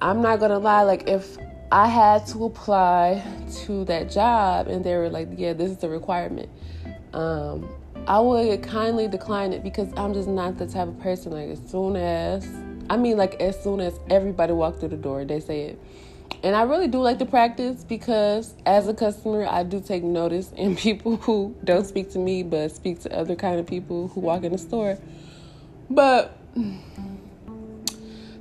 I'm 0.00 0.22
not 0.22 0.38
gonna 0.38 0.58
lie, 0.58 0.82
like 0.82 1.08
if 1.08 1.36
I 1.72 1.88
had 1.88 2.26
to 2.28 2.44
apply 2.44 3.24
to 3.64 3.84
that 3.86 4.10
job 4.10 4.68
and 4.68 4.84
they 4.84 4.96
were 4.96 5.10
like, 5.10 5.28
yeah, 5.36 5.52
this 5.52 5.70
is 5.70 5.78
the 5.78 5.88
requirement. 5.88 6.48
Um, 7.12 7.68
I 8.06 8.20
would 8.20 8.62
kindly 8.62 9.08
decline 9.08 9.52
it 9.52 9.64
because 9.64 9.92
I'm 9.96 10.14
just 10.14 10.28
not 10.28 10.58
the 10.58 10.66
type 10.66 10.86
of 10.86 10.98
person. 11.00 11.32
Like 11.32 11.48
as 11.48 11.60
soon 11.68 11.96
as 11.96 12.48
I 12.88 12.96
mean, 12.96 13.16
like 13.16 13.40
as 13.40 13.60
soon 13.60 13.80
as 13.80 13.98
everybody 14.08 14.52
walked 14.52 14.78
through 14.78 14.90
the 14.90 14.96
door, 14.96 15.24
they 15.24 15.40
say 15.40 15.62
it. 15.62 15.82
And 16.44 16.54
I 16.54 16.62
really 16.62 16.86
do 16.86 17.00
like 17.00 17.18
to 17.18 17.26
practice 17.26 17.82
because 17.82 18.54
as 18.64 18.86
a 18.86 18.94
customer, 18.94 19.44
I 19.44 19.64
do 19.64 19.80
take 19.80 20.04
notice 20.04 20.52
in 20.52 20.76
people 20.86 21.16
who 21.16 21.56
don't 21.64 21.84
speak 21.84 22.10
to 22.10 22.20
me 22.20 22.44
but 22.44 22.70
speak 22.70 23.00
to 23.00 23.12
other 23.12 23.34
kind 23.34 23.58
of 23.58 23.66
people 23.66 24.06
who 24.08 24.20
walk 24.20 24.44
in 24.44 24.52
the 24.52 24.58
store. 24.58 24.98
But 25.90 26.36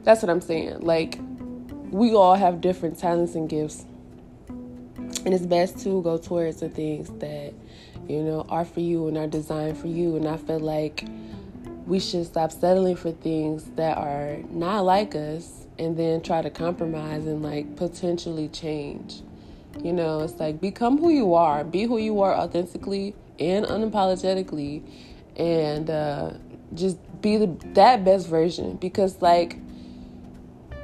that's 0.04 0.22
what 0.22 0.30
I'm 0.30 0.42
saying. 0.42 0.80
Like 0.82 1.20
we 1.92 2.14
all 2.14 2.36
have 2.36 2.62
different 2.62 2.98
talents 2.98 3.36
and 3.36 3.50
gifts. 3.50 3.86
And 4.48 5.34
it's 5.34 5.46
best 5.46 5.80
to 5.80 6.02
go 6.04 6.18
towards 6.18 6.60
the 6.60 6.70
things 6.70 7.10
that 7.20 7.54
you 8.08 8.22
know, 8.22 8.46
are 8.50 8.66
for 8.66 8.80
you 8.80 9.08
and 9.08 9.18
are 9.18 9.28
designed 9.28 9.78
for 9.78 9.88
you. 9.88 10.16
And 10.16 10.28
I 10.28 10.38
feel 10.38 10.60
like 10.60 11.06
we 11.86 12.00
should 12.00 12.26
stop 12.26 12.52
settling 12.52 12.96
for 12.96 13.12
things 13.12 13.66
that 13.76 13.98
are 13.98 14.38
not 14.50 14.82
like 14.82 15.16
us 15.16 15.68
and 15.78 15.98
then 15.98 16.22
try 16.22 16.42
to 16.42 16.50
compromise 16.50 17.26
and 17.26 17.44
like 17.44 17.76
potentially 17.76 18.48
change. 18.48 19.22
You 19.84 19.94
know, 19.94 20.22
it's 20.22 20.40
like 20.40 20.62
become 20.62 20.98
who 20.98 21.10
you 21.10 21.34
are, 21.34 21.64
be 21.64 21.84
who 21.84 21.98
you 21.98 22.22
are 22.22 22.34
authentically 22.34 23.14
and 23.40 23.66
unapologetically, 23.66 24.82
and 25.36 25.90
uh, 25.90 26.32
just 26.74 26.98
be 27.22 27.38
the 27.38 27.48
that 27.74 28.04
best 28.04 28.28
version. 28.28 28.76
Because 28.78 29.22
like 29.22 29.58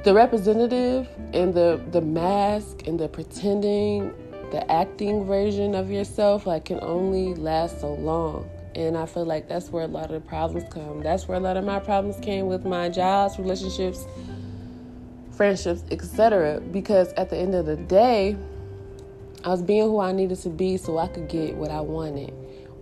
the 0.04 0.14
representative 0.14 1.08
and 1.32 1.54
the 1.54 1.80
the 1.90 2.00
mask 2.00 2.86
and 2.86 2.98
the 2.98 3.08
pretending 3.08 4.12
the 4.50 4.70
acting 4.70 5.24
version 5.24 5.74
of 5.74 5.90
yourself 5.90 6.46
like 6.46 6.66
can 6.66 6.78
only 6.82 7.34
last 7.34 7.80
so 7.80 7.94
long. 7.94 8.48
And 8.74 8.96
i 8.96 9.04
feel 9.04 9.26
like 9.26 9.48
that's 9.48 9.68
where 9.68 9.84
a 9.84 9.88
lot 9.88 10.06
of 10.06 10.12
the 10.12 10.20
problems 10.20 10.72
come. 10.72 11.02
That's 11.02 11.28
where 11.28 11.36
a 11.36 11.40
lot 11.40 11.56
of 11.56 11.64
my 11.64 11.78
problems 11.78 12.16
came 12.24 12.46
with 12.46 12.64
my 12.64 12.88
jobs 12.88 13.38
relationships 13.38 14.06
friendships 15.32 15.82
etc 15.90 16.60
because 16.72 17.12
at 17.14 17.30
the 17.30 17.36
end 17.36 17.54
of 17.54 17.66
the 17.66 17.76
day 17.76 18.36
i 19.44 19.48
was 19.48 19.62
being 19.62 19.82
who 19.82 19.98
i 19.98 20.12
needed 20.12 20.38
to 20.38 20.50
be 20.50 20.76
so 20.76 20.98
i 20.98 21.06
could 21.08 21.28
get 21.28 21.54
what 21.56 21.70
i 21.70 21.80
wanted 21.80 22.32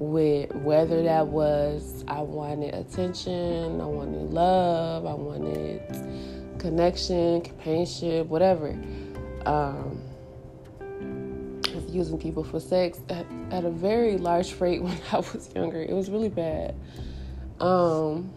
with 0.01 0.53
whether 0.57 1.03
that 1.03 1.27
was 1.27 2.05
i 2.09 2.21
wanted 2.21 2.75
attention 2.75 3.81
i 3.81 3.85
wanted 3.85 4.31
love 4.31 5.07
i 5.07 5.13
wanted 5.13 5.81
connection 6.59 7.41
companionship 7.43 8.27
whatever 8.27 8.77
um, 9.47 10.01
using 11.93 12.19
people 12.19 12.45
for 12.45 12.61
sex 12.61 13.01
at, 13.09 13.27
at 13.51 13.65
a 13.65 13.71
very 13.71 14.17
large 14.17 14.59
rate 14.61 14.83
when 14.83 14.99
I 15.13 15.19
was 15.19 15.51
younger. 15.55 15.83
It 15.83 15.93
was 15.93 16.11
really 16.11 16.29
bad. 16.29 16.75
Um, 17.61 18.33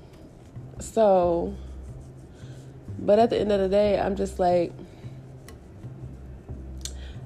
so, 0.79 1.55
but 2.99 3.19
at 3.19 3.29
the 3.29 3.39
end 3.39 3.51
of 3.51 3.59
the 3.59 3.69
day, 3.69 3.99
I'm 3.99 4.15
just 4.15 4.39
like, 4.39 4.73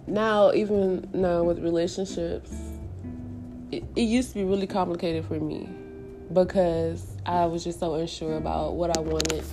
now, 0.05 0.53
even 0.53 1.09
now 1.13 1.43
with 1.43 1.59
relationships, 1.59 2.53
it, 3.71 3.83
it 3.95 4.01
used 4.01 4.29
to 4.29 4.35
be 4.35 4.43
really 4.43 4.67
complicated 4.67 5.25
for 5.25 5.39
me. 5.39 5.69
because 6.33 7.05
I 7.25 7.45
was 7.45 7.63
just 7.63 7.79
so 7.79 7.95
unsure 7.95 8.35
about 8.35 8.73
what 8.73 8.97
I 8.97 9.01
wanted 9.01 9.43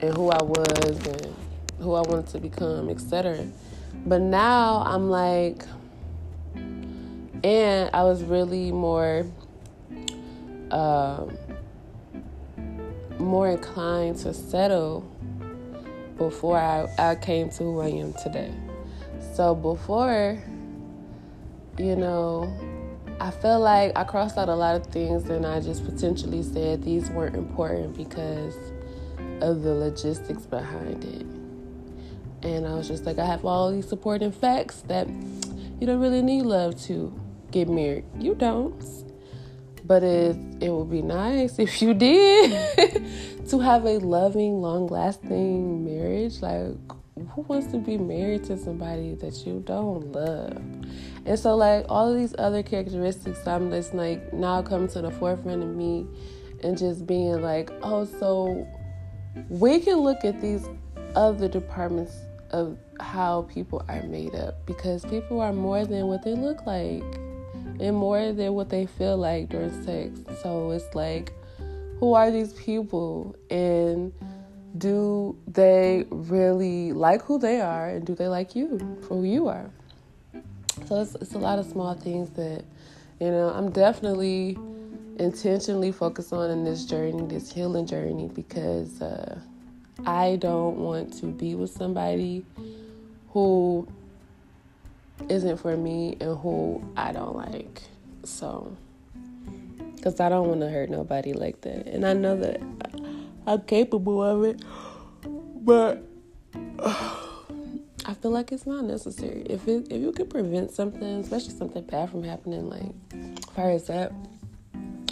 and 0.00 0.14
who 0.14 0.30
I 0.30 0.42
was 0.42 1.06
and 1.06 1.34
who 1.78 1.94
I 1.94 2.00
wanted 2.02 2.26
to 2.28 2.38
become, 2.38 2.88
etc. 2.88 3.46
But 4.06 4.20
now 4.20 4.82
I'm 4.86 5.10
like, 5.10 5.64
and 7.44 7.90
I 7.92 8.02
was 8.02 8.22
really 8.22 8.72
more, 8.72 9.26
um, 10.70 11.36
more 13.18 13.48
inclined 13.50 14.16
to 14.18 14.32
settle 14.32 15.10
before 16.16 16.58
I, 16.58 16.88
I 16.98 17.14
came 17.14 17.50
to 17.50 17.62
who 17.62 17.80
I 17.80 17.88
am 17.88 18.14
today. 18.14 18.52
So 19.34 19.54
before, 19.54 20.42
you 21.78 21.96
know, 21.96 22.52
I 23.20 23.30
felt 23.30 23.62
like 23.62 23.96
I 23.96 24.04
crossed 24.04 24.36
out 24.38 24.48
a 24.48 24.54
lot 24.54 24.76
of 24.76 24.86
things 24.86 25.28
and 25.28 25.46
I 25.46 25.60
just 25.60 25.84
potentially 25.84 26.42
said 26.42 26.82
these 26.82 27.10
weren't 27.10 27.36
important 27.36 27.96
because 27.96 28.56
of 29.40 29.62
the 29.62 29.74
logistics 29.74 30.46
behind 30.46 31.04
it. 31.04 31.26
And 32.46 32.66
I 32.66 32.74
was 32.74 32.88
just 32.88 33.04
like, 33.04 33.18
I 33.18 33.26
have 33.26 33.44
all 33.44 33.72
these 33.72 33.88
supporting 33.88 34.32
facts 34.32 34.82
that 34.82 35.08
you 35.08 35.86
don't 35.86 36.00
really 36.00 36.22
need 36.22 36.42
love 36.42 36.80
to 36.84 37.18
get 37.50 37.68
married. 37.68 38.04
You 38.18 38.34
don't. 38.34 38.82
But 39.84 40.02
it 40.02 40.36
it 40.60 40.70
would 40.70 40.90
be 40.90 41.02
nice 41.02 41.58
if 41.58 41.80
you 41.80 41.94
did 41.94 42.50
to 43.48 43.60
have 43.60 43.84
a 43.84 43.98
loving, 43.98 44.60
long 44.60 44.88
lasting 44.88 45.84
marriage. 45.84 46.42
Like 46.42 46.74
who 47.34 47.42
wants 47.42 47.68
to 47.72 47.78
be 47.78 47.96
married 47.96 48.44
to 48.44 48.58
somebody 48.58 49.14
that 49.14 49.46
you 49.46 49.62
don't 49.64 50.12
love? 50.12 50.60
And 51.26 51.38
so 51.38 51.56
like 51.56 51.86
all 51.88 52.10
of 52.10 52.16
these 52.16 52.34
other 52.38 52.62
characteristics 52.62 53.46
I'm 53.46 53.70
just 53.70 53.94
like 53.94 54.32
now 54.32 54.62
come 54.62 54.86
to 54.88 55.02
the 55.02 55.10
forefront 55.10 55.62
of 55.62 55.68
me 55.68 56.06
and 56.62 56.78
just 56.78 57.06
being 57.06 57.42
like, 57.42 57.70
oh 57.82 58.04
so 58.04 58.66
we 59.48 59.80
can 59.80 59.98
look 59.98 60.24
at 60.24 60.40
these 60.40 60.66
other 61.14 61.48
departments 61.48 62.14
of 62.50 62.78
how 63.00 63.42
people 63.52 63.84
are 63.88 64.02
made 64.04 64.34
up 64.34 64.64
because 64.66 65.04
people 65.04 65.40
are 65.40 65.52
more 65.52 65.84
than 65.84 66.06
what 66.06 66.22
they 66.22 66.34
look 66.34 66.64
like 66.64 67.02
and 67.80 67.94
more 67.94 68.32
than 68.32 68.54
what 68.54 68.68
they 68.68 68.86
feel 68.86 69.16
like 69.16 69.48
during 69.48 69.84
sex. 69.84 70.20
So 70.42 70.70
it's 70.70 70.94
like, 70.94 71.32
who 71.98 72.14
are 72.14 72.30
these 72.30 72.52
people 72.52 73.34
and 73.50 74.12
do 74.78 75.36
they 75.48 76.04
really 76.10 76.92
like 76.92 77.22
who 77.22 77.38
they 77.38 77.60
are 77.60 77.88
and 77.88 78.06
do 78.06 78.14
they 78.14 78.28
like 78.28 78.54
you 78.54 78.78
for 79.02 79.16
who 79.16 79.24
you 79.24 79.48
are? 79.48 79.70
So 80.86 81.00
it's, 81.00 81.16
it's 81.16 81.34
a 81.34 81.38
lot 81.38 81.58
of 81.58 81.66
small 81.66 81.94
things 81.94 82.30
that, 82.30 82.64
you 83.18 83.30
know, 83.30 83.48
I'm 83.48 83.70
definitely 83.70 84.56
intentionally 85.18 85.90
focused 85.90 86.32
on 86.32 86.48
in 86.50 86.62
this 86.62 86.84
journey, 86.84 87.26
this 87.26 87.50
healing 87.50 87.86
journey, 87.86 88.30
because 88.32 89.02
uh, 89.02 89.36
I 90.06 90.36
don't 90.36 90.76
want 90.76 91.12
to 91.20 91.26
be 91.26 91.56
with 91.56 91.70
somebody 91.70 92.44
who 93.30 93.88
isn't 95.28 95.56
for 95.56 95.76
me 95.76 96.16
and 96.20 96.38
who 96.38 96.84
I 96.96 97.10
don't 97.10 97.34
like. 97.34 97.82
So, 98.22 98.76
because 99.96 100.20
I 100.20 100.28
don't 100.28 100.46
want 100.46 100.60
to 100.60 100.68
hurt 100.68 100.88
nobody 100.88 101.32
like 101.32 101.62
that. 101.62 101.88
And 101.88 102.06
I 102.06 102.12
know 102.12 102.36
that 102.36 102.60
I'm 103.44 103.62
capable 103.62 104.22
of 104.22 104.44
it, 104.44 104.62
but 105.64 106.04
uh, 106.78 107.25
I 108.08 108.14
feel 108.14 108.30
like 108.30 108.52
it's 108.52 108.66
not 108.66 108.84
necessary. 108.84 109.42
If 109.50 109.66
it, 109.66 109.88
if 109.90 110.00
you 110.00 110.12
can 110.12 110.28
prevent 110.28 110.70
something, 110.70 111.02
especially 111.02 111.54
something 111.54 111.82
bad 111.82 112.08
from 112.08 112.22
happening, 112.22 112.70
like 112.70 112.92
as 113.12 113.44
far 113.46 113.70
as 113.72 113.88
that, 113.88 114.12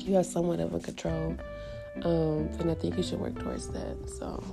you 0.03 0.15
have 0.15 0.27
somewhat 0.27 0.61
of 0.61 0.73
a 0.73 0.79
control. 0.79 1.37
Um, 2.03 2.49
and 2.61 2.71
I 2.71 2.75
think 2.75 2.97
you 2.97 3.03
should 3.03 3.19
work 3.19 3.37
towards 3.41 3.67
that. 3.71 3.97
So 4.09 4.45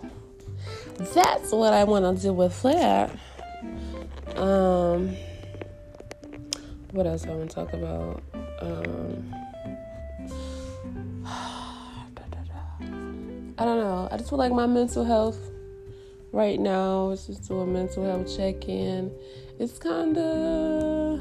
that's 1.13 1.51
what 1.51 1.73
I 1.73 1.83
want 1.83 2.17
to 2.17 2.21
do 2.21 2.33
with 2.33 2.59
that. 2.63 3.11
Um, 4.35 5.15
what 6.93 7.05
else 7.05 7.23
I 7.27 7.29
want 7.29 7.47
to 7.47 7.55
talk 7.55 7.73
about? 7.73 8.23
Um, 8.59 9.35
I 13.59 13.65
don't 13.65 13.77
know. 13.77 14.09
I 14.11 14.17
just 14.17 14.31
feel 14.31 14.39
like 14.39 14.51
my 14.51 14.65
mental 14.65 15.03
health 15.03 15.50
right 16.31 16.59
now 16.59 17.11
It's 17.11 17.27
just 17.27 17.49
a 17.49 17.53
mental 17.65 18.05
health 18.05 18.35
check 18.35 18.67
in. 18.67 19.11
It's 19.59 19.77
kind 19.77 20.17
of, 20.17 21.19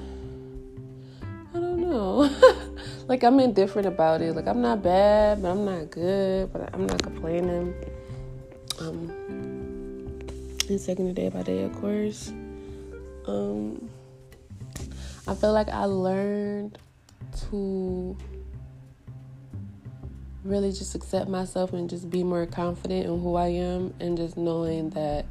I 1.55 1.59
don't 1.59 1.81
know. 1.81 2.31
like 3.09 3.23
I'm 3.23 3.41
indifferent 3.41 3.87
about 3.87 4.23
it. 4.23 4.35
Like 4.35 4.47
I'm 4.47 4.63
not 4.63 4.83
bad, 4.83 5.43
but 5.43 5.51
I'm 5.51 5.65
not 5.65 5.91
good, 5.91 6.53
but 6.53 6.71
I'm 6.73 6.87
not 6.87 7.03
complaining. 7.03 7.75
Um, 8.81 9.11
and 10.69 10.85
taking 10.85 11.09
it 11.09 11.15
day 11.15 11.29
by 11.29 11.43
day, 11.43 11.65
of 11.65 11.75
course. 11.81 12.33
Um, 13.27 13.91
I 15.27 15.35
feel 15.35 15.53
like 15.53 15.69
I 15.69 15.85
learned 15.85 16.79
to 17.51 18.17
really 20.45 20.73
just 20.73 20.95
accept 20.95 21.29
myself 21.29 21.73
and 21.73 21.89
just 21.89 22.09
be 22.09 22.23
more 22.23 22.47
confident 22.47 23.07
in 23.07 23.21
who 23.21 23.35
I 23.35 23.49
am 23.49 23.95
and 24.01 24.17
just 24.17 24.37
knowing 24.37 24.91
that 24.91 25.27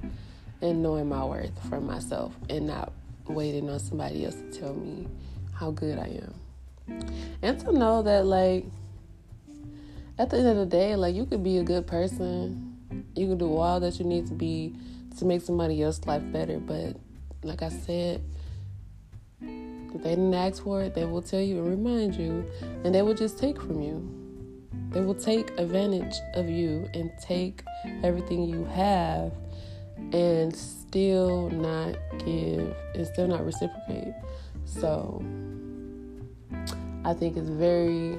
and 0.61 0.83
knowing 0.83 1.09
my 1.09 1.23
worth 1.23 1.51
for 1.69 1.79
myself 1.79 2.33
and 2.49 2.67
not 2.67 2.91
waiting 3.27 3.69
on 3.69 3.79
somebody 3.79 4.25
else 4.25 4.35
to 4.35 4.51
tell 4.51 4.73
me 4.73 5.07
how 5.53 5.71
good 5.71 5.97
I 5.97 6.21
am. 6.21 6.33
And 7.41 7.59
to 7.61 7.71
know 7.71 8.01
that 8.03 8.25
like 8.25 8.65
at 10.17 10.29
the 10.29 10.37
end 10.37 10.47
of 10.47 10.57
the 10.57 10.65
day, 10.65 10.95
like 10.95 11.15
you 11.15 11.25
could 11.25 11.43
be 11.43 11.57
a 11.57 11.63
good 11.63 11.87
person. 11.87 12.75
You 13.15 13.27
can 13.27 13.37
do 13.37 13.55
all 13.55 13.79
that 13.79 13.99
you 13.99 14.05
need 14.05 14.27
to 14.27 14.33
be 14.33 14.75
to 15.17 15.25
make 15.25 15.41
somebody 15.41 15.81
else's 15.81 16.05
life 16.05 16.23
better, 16.31 16.59
but 16.59 16.95
like 17.43 17.61
I 17.61 17.69
said, 17.69 18.21
if 19.41 20.03
they 20.03 20.09
didn't 20.09 20.33
ask 20.33 20.63
for 20.63 20.81
it, 20.81 20.93
they 20.93 21.05
will 21.05 21.21
tell 21.21 21.41
you 21.41 21.59
and 21.59 21.67
remind 21.67 22.15
you, 22.15 22.45
and 22.83 22.93
they 22.93 23.01
will 23.01 23.13
just 23.13 23.39
take 23.39 23.59
from 23.59 23.81
you. 23.81 24.18
They 24.89 25.01
will 25.01 25.15
take 25.15 25.51
advantage 25.59 26.15
of 26.33 26.49
you 26.49 26.89
and 26.93 27.11
take 27.21 27.63
everything 28.03 28.43
you 28.43 28.65
have 28.65 29.31
and 30.13 30.55
still 30.55 31.49
not 31.51 31.95
give 32.25 32.75
and 32.95 33.05
still 33.05 33.27
not 33.27 33.45
reciprocate. 33.45 34.13
So 34.65 35.23
I 37.05 37.13
think 37.13 37.37
it's 37.37 37.49
very 37.49 38.17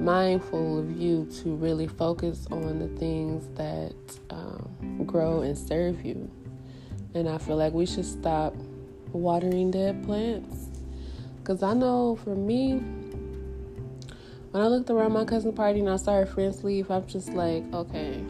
mindful 0.00 0.78
of 0.78 0.90
you 0.98 1.28
to 1.42 1.54
really 1.56 1.86
focus 1.86 2.46
on 2.50 2.78
the 2.78 2.88
things 2.98 3.46
that 3.56 3.94
um, 4.30 5.04
grow 5.06 5.42
and 5.42 5.56
serve 5.56 6.04
you. 6.04 6.30
And 7.14 7.28
I 7.28 7.36
feel 7.38 7.56
like 7.56 7.74
we 7.74 7.84
should 7.84 8.06
stop 8.06 8.54
watering 9.12 9.70
dead 9.70 10.02
plants. 10.04 10.68
Because 11.38 11.62
I 11.62 11.74
know 11.74 12.16
for 12.16 12.34
me, 12.34 12.82
when 14.52 14.62
I 14.62 14.66
looked 14.66 14.90
around 14.90 15.12
my 15.12 15.24
cousin 15.24 15.54
party 15.54 15.80
and 15.80 15.88
I 15.88 15.96
saw 15.96 16.12
her 16.12 16.26
friends 16.26 16.62
leave, 16.62 16.90
I'm 16.90 17.06
just 17.06 17.30
like, 17.30 17.64
okay, 17.72 18.22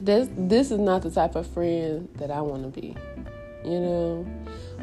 this 0.00 0.28
this 0.36 0.70
is 0.70 0.78
not 0.78 1.02
the 1.02 1.10
type 1.10 1.36
of 1.36 1.46
friend 1.46 2.08
that 2.14 2.30
I 2.30 2.40
want 2.40 2.62
to 2.62 2.80
be, 2.80 2.96
you 3.62 3.80
know, 3.80 4.26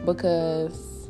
because 0.05 1.09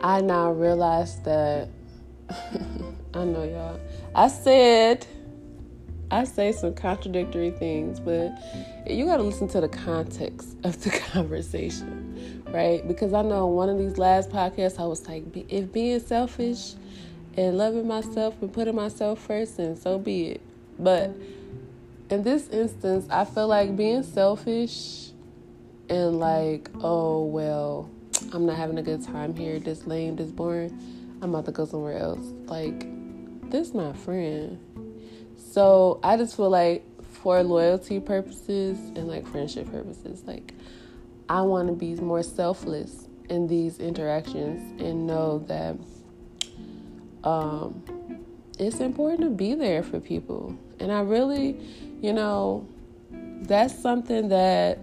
I 0.00 0.22
now 0.22 0.52
realize 0.52 1.20
that 1.20 1.68
I 3.14 3.24
know 3.24 3.44
y'all. 3.44 3.78
I 4.14 4.28
said 4.28 5.06
I 6.10 6.24
say 6.24 6.52
some 6.52 6.72
contradictory 6.72 7.50
things, 7.50 8.00
but 8.00 8.32
you 8.88 9.04
got 9.04 9.18
to 9.18 9.22
listen 9.22 9.48
to 9.48 9.60
the 9.60 9.68
context 9.68 10.56
of 10.64 10.82
the 10.82 10.90
conversation, 11.12 12.42
right? 12.46 12.86
Because 12.88 13.12
I 13.12 13.20
know 13.20 13.48
one 13.48 13.68
of 13.68 13.76
these 13.76 13.98
last 13.98 14.30
podcasts, 14.30 14.80
I 14.80 14.86
was 14.86 15.06
like, 15.06 15.24
if 15.50 15.72
being 15.72 16.00
selfish 16.00 16.74
and 17.36 17.58
loving 17.58 17.86
myself 17.86 18.40
and 18.40 18.52
putting 18.52 18.74
myself 18.74 19.20
first, 19.20 19.58
and 19.58 19.78
so 19.78 19.98
be 19.98 20.28
it. 20.28 20.40
But 20.78 21.14
in 22.10 22.22
this 22.22 22.48
instance, 22.48 23.06
I 23.10 23.24
feel 23.24 23.48
like 23.48 23.76
being 23.76 24.02
selfish 24.02 25.10
and 25.88 26.18
like, 26.18 26.70
oh, 26.80 27.24
well, 27.24 27.90
I'm 28.32 28.46
not 28.46 28.56
having 28.56 28.78
a 28.78 28.82
good 28.82 29.04
time 29.04 29.34
here, 29.36 29.58
this 29.58 29.86
lame, 29.86 30.16
this 30.16 30.30
boring, 30.30 30.78
I'm 31.22 31.34
about 31.34 31.46
to 31.46 31.52
go 31.52 31.64
somewhere 31.64 31.98
else. 31.98 32.24
Like, 32.46 32.86
this 33.50 33.74
my 33.74 33.92
friend. 33.92 34.58
So 35.38 36.00
I 36.02 36.16
just 36.16 36.36
feel 36.36 36.50
like 36.50 36.84
for 37.02 37.42
loyalty 37.42 38.00
purposes 38.00 38.78
and 38.96 39.08
like 39.08 39.26
friendship 39.26 39.70
purposes, 39.70 40.22
like 40.26 40.52
I 41.28 41.42
want 41.42 41.68
to 41.68 41.74
be 41.74 41.94
more 41.96 42.22
selfless 42.22 43.08
in 43.28 43.46
these 43.46 43.78
interactions 43.78 44.80
and 44.80 45.06
know 45.06 45.40
that 45.48 45.76
um, 47.26 47.82
it's 48.56 48.78
important 48.78 49.22
to 49.22 49.30
be 49.30 49.54
there 49.54 49.82
for 49.82 49.98
people. 49.98 50.56
And 50.78 50.92
I 50.92 51.00
really, 51.00 51.58
you 52.00 52.12
know, 52.12 52.66
that's 53.42 53.76
something 53.76 54.28
that, 54.28 54.78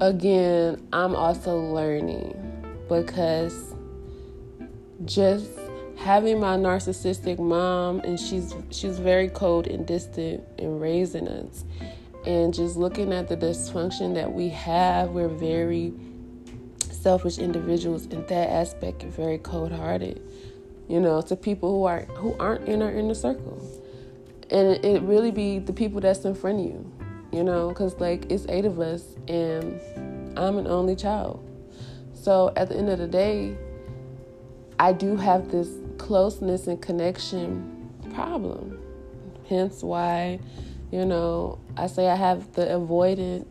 again, 0.00 0.88
I'm 0.92 1.14
also 1.14 1.58
learning 1.58 2.34
because 2.88 3.74
just 5.04 5.50
having 5.96 6.40
my 6.40 6.56
narcissistic 6.56 7.38
mom 7.38 8.00
and 8.00 8.18
she's 8.18 8.54
she's 8.70 8.98
very 8.98 9.28
cold 9.28 9.66
and 9.66 9.86
distant 9.86 10.42
in 10.56 10.80
raising 10.80 11.28
us 11.28 11.64
and 12.24 12.54
just 12.54 12.76
looking 12.76 13.12
at 13.12 13.28
the 13.28 13.36
dysfunction 13.36 14.14
that 14.14 14.32
we 14.32 14.48
have 14.48 15.10
we're 15.10 15.28
very 15.28 15.92
selfish 17.00 17.38
individuals 17.38 18.06
in 18.06 18.24
that 18.26 18.50
aspect 18.50 19.02
and 19.02 19.12
very 19.12 19.38
cold-hearted 19.38 20.20
you 20.88 21.00
know 21.00 21.20
to 21.22 21.36
people 21.36 21.70
who 21.72 21.84
are 21.84 22.02
who 22.16 22.36
aren't 22.38 22.68
in 22.68 22.82
our 22.82 22.90
inner 22.90 23.14
circle 23.14 23.60
and 24.50 24.84
it 24.84 25.00
really 25.02 25.30
be 25.30 25.58
the 25.58 25.72
people 25.72 26.00
that's 26.00 26.24
in 26.24 26.34
front 26.34 26.58
of 26.60 26.66
you 26.66 26.92
you 27.32 27.42
know 27.42 27.68
because 27.68 27.94
like 28.00 28.30
it's 28.30 28.46
eight 28.48 28.64
of 28.64 28.80
us 28.80 29.16
and 29.28 29.80
i'm 30.38 30.58
an 30.58 30.66
only 30.66 30.96
child 30.96 31.44
so 32.12 32.52
at 32.56 32.68
the 32.68 32.76
end 32.76 32.88
of 32.88 32.98
the 32.98 33.06
day 33.06 33.56
i 34.78 34.92
do 34.92 35.16
have 35.16 35.50
this 35.50 35.68
closeness 35.98 36.66
and 36.66 36.82
connection 36.82 37.80
problem. 38.14 38.78
Hence 39.48 39.82
why, 39.82 40.40
you 40.90 41.04
know, 41.04 41.58
I 41.76 41.86
say 41.86 42.08
I 42.08 42.16
have 42.16 42.52
the 42.52 42.66
avoidant 42.66 43.46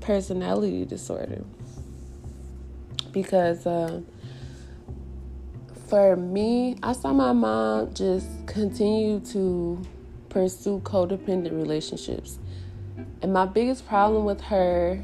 personality 0.00 0.84
disorder. 0.84 1.44
Because 3.16 3.66
uh, 3.66 4.02
for 5.88 6.16
me, 6.16 6.76
I 6.82 6.92
saw 6.92 7.14
my 7.14 7.32
mom 7.32 7.94
just 7.94 8.28
continue 8.46 9.20
to 9.32 9.82
pursue 10.28 10.80
codependent 10.80 11.52
relationships. 11.52 12.38
And 13.22 13.32
my 13.32 13.46
biggest 13.46 13.88
problem 13.88 14.26
with 14.26 14.42
her 14.42 15.02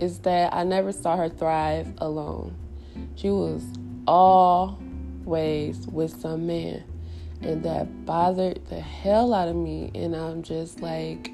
is 0.00 0.18
that 0.20 0.52
I 0.52 0.64
never 0.64 0.90
saw 0.90 1.16
her 1.16 1.28
thrive 1.28 1.94
alone. 1.98 2.56
She 3.14 3.30
was 3.30 3.62
always 4.08 5.86
with 5.86 6.20
some 6.20 6.48
man. 6.48 6.82
And 7.42 7.62
that 7.62 8.04
bothered 8.04 8.66
the 8.66 8.80
hell 8.80 9.32
out 9.32 9.46
of 9.46 9.54
me. 9.54 9.92
And 9.94 10.16
I'm 10.16 10.42
just 10.42 10.80
like, 10.80 11.28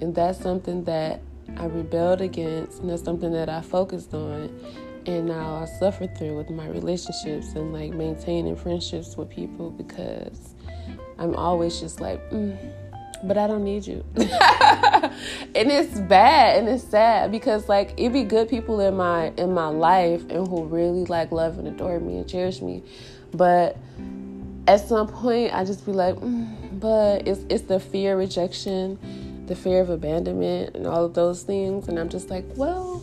and 0.00 0.14
that's 0.14 0.38
something 0.38 0.84
that 0.84 1.22
I 1.56 1.64
rebelled 1.64 2.20
against, 2.20 2.82
and 2.82 2.90
that's 2.90 3.02
something 3.02 3.32
that 3.32 3.48
I 3.48 3.62
focused 3.62 4.14
on. 4.14 4.88
And 5.06 5.26
now 5.26 5.56
I 5.56 5.66
suffer 5.78 6.06
through 6.06 6.36
with 6.36 6.50
my 6.50 6.68
relationships 6.68 7.54
and 7.54 7.72
like 7.72 7.92
maintaining 7.92 8.56
friendships 8.56 9.16
with 9.16 9.30
people 9.30 9.70
because 9.70 10.54
I'm 11.18 11.34
always 11.34 11.80
just 11.80 12.00
like, 12.00 12.20
mm, 12.30 12.56
but 13.22 13.36
I 13.36 13.46
don't 13.46 13.64
need 13.64 13.86
you. 13.86 14.04
and 14.16 15.12
it's 15.54 15.98
bad 16.00 16.58
and 16.58 16.68
it's 16.68 16.84
sad 16.84 17.30
because 17.30 17.68
like 17.68 17.92
it'd 17.96 18.12
be 18.12 18.24
good 18.24 18.48
people 18.48 18.80
in 18.80 18.96
my 18.96 19.32
in 19.36 19.52
my 19.52 19.68
life 19.68 20.22
and 20.30 20.46
who 20.46 20.64
really 20.64 21.04
like 21.04 21.32
love 21.32 21.58
and 21.58 21.68
adore 21.68 22.00
me 22.00 22.18
and 22.18 22.28
cherish 22.28 22.60
me. 22.60 22.82
But 23.32 23.76
at 24.66 24.80
some 24.80 25.08
point, 25.08 25.54
I 25.54 25.64
just 25.64 25.84
be 25.84 25.92
like, 25.92 26.14
mm, 26.16 26.80
but 26.80 27.26
it's 27.26 27.40
it's 27.48 27.64
the 27.64 27.80
fear 27.80 28.14
of 28.14 28.18
rejection, 28.20 28.98
the 29.46 29.54
fear 29.54 29.80
of 29.80 29.90
abandonment, 29.90 30.76
and 30.76 30.86
all 30.86 31.04
of 31.04 31.14
those 31.14 31.42
things. 31.42 31.88
And 31.88 31.98
I'm 31.98 32.08
just 32.08 32.30
like, 32.30 32.44
well, 32.56 33.02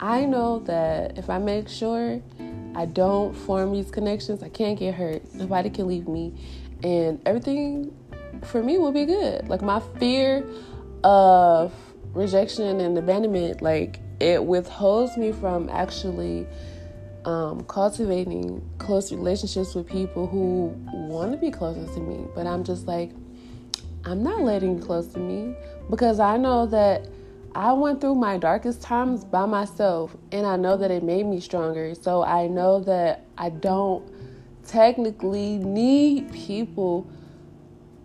I 0.00 0.24
know 0.24 0.58
that 0.60 1.16
if 1.18 1.30
I 1.30 1.38
make 1.38 1.68
sure 1.68 2.20
I 2.74 2.86
don't 2.86 3.34
form 3.34 3.72
these 3.72 3.90
connections, 3.90 4.42
I 4.42 4.48
can't 4.48 4.78
get 4.78 4.94
hurt. 4.94 5.34
Nobody 5.34 5.70
can 5.70 5.86
leave 5.86 6.06
me, 6.06 6.34
and 6.82 7.20
everything 7.26 7.94
for 8.44 8.62
me 8.62 8.78
will 8.78 8.92
be 8.92 9.06
good. 9.06 9.48
Like 9.48 9.62
my 9.62 9.80
fear 9.98 10.46
of 11.02 11.72
rejection 12.12 12.80
and 12.80 12.98
abandonment, 12.98 13.62
like 13.62 14.00
it 14.20 14.44
withholds 14.44 15.16
me 15.16 15.32
from 15.32 15.68
actually 15.70 16.46
um, 17.24 17.64
cultivating 17.64 18.62
close 18.78 19.10
relationships 19.12 19.74
with 19.74 19.86
people 19.88 20.26
who 20.26 20.74
want 20.92 21.32
to 21.32 21.38
be 21.38 21.50
closer 21.50 21.84
to 21.94 22.00
me. 22.00 22.26
But 22.34 22.46
I'm 22.46 22.64
just 22.64 22.86
like, 22.86 23.10
I'm 24.04 24.22
not 24.22 24.40
letting 24.42 24.78
you 24.78 24.84
close 24.84 25.08
to 25.08 25.18
me 25.18 25.54
because 25.90 26.20
I 26.20 26.36
know 26.36 26.66
that 26.66 27.08
I 27.56 27.72
went 27.72 28.02
through 28.02 28.16
my 28.16 28.36
darkest 28.36 28.82
times 28.82 29.24
by 29.24 29.46
myself 29.46 30.14
and 30.30 30.44
I 30.44 30.56
know 30.56 30.76
that 30.76 30.90
it 30.90 31.02
made 31.02 31.24
me 31.24 31.40
stronger. 31.40 31.94
So 31.94 32.22
I 32.22 32.48
know 32.48 32.80
that 32.80 33.24
I 33.38 33.48
don't 33.48 34.06
technically 34.66 35.56
need 35.56 36.30
people 36.34 37.10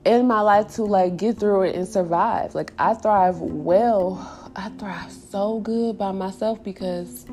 in 0.05 0.25
my 0.25 0.39
life 0.39 0.73
to 0.75 0.83
like 0.83 1.17
get 1.17 1.37
through 1.37 1.63
it 1.63 1.75
and 1.75 1.85
survive. 1.85 2.55
Like 2.55 2.71
I 2.79 2.93
thrive 2.93 3.41
well. 3.41 4.49
I 4.55 4.69
thrive 4.69 5.11
so 5.11 5.59
good 5.59 5.97
by 5.97 6.13
myself 6.13 6.63
because 6.63 7.25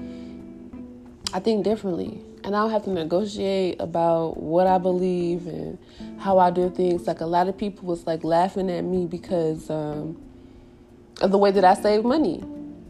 I 1.32 1.38
think 1.38 1.62
differently. 1.62 2.20
And 2.42 2.56
I 2.56 2.62
don't 2.62 2.72
have 2.72 2.82
to 2.86 2.90
negotiate 2.90 3.76
about 3.78 4.38
what 4.38 4.66
I 4.66 4.78
believe 4.78 5.46
and 5.46 5.78
how 6.18 6.38
I 6.38 6.50
do 6.50 6.68
things. 6.68 7.06
Like 7.06 7.20
a 7.20 7.26
lot 7.26 7.46
of 7.46 7.56
people 7.56 7.86
was 7.86 8.08
like 8.08 8.24
laughing 8.24 8.68
at 8.72 8.82
me 8.82 9.06
because 9.06 9.70
um, 9.70 10.20
the 11.20 11.38
way 11.38 11.50
that 11.50 11.64
I 11.64 11.74
save 11.74 12.04
money. 12.04 12.44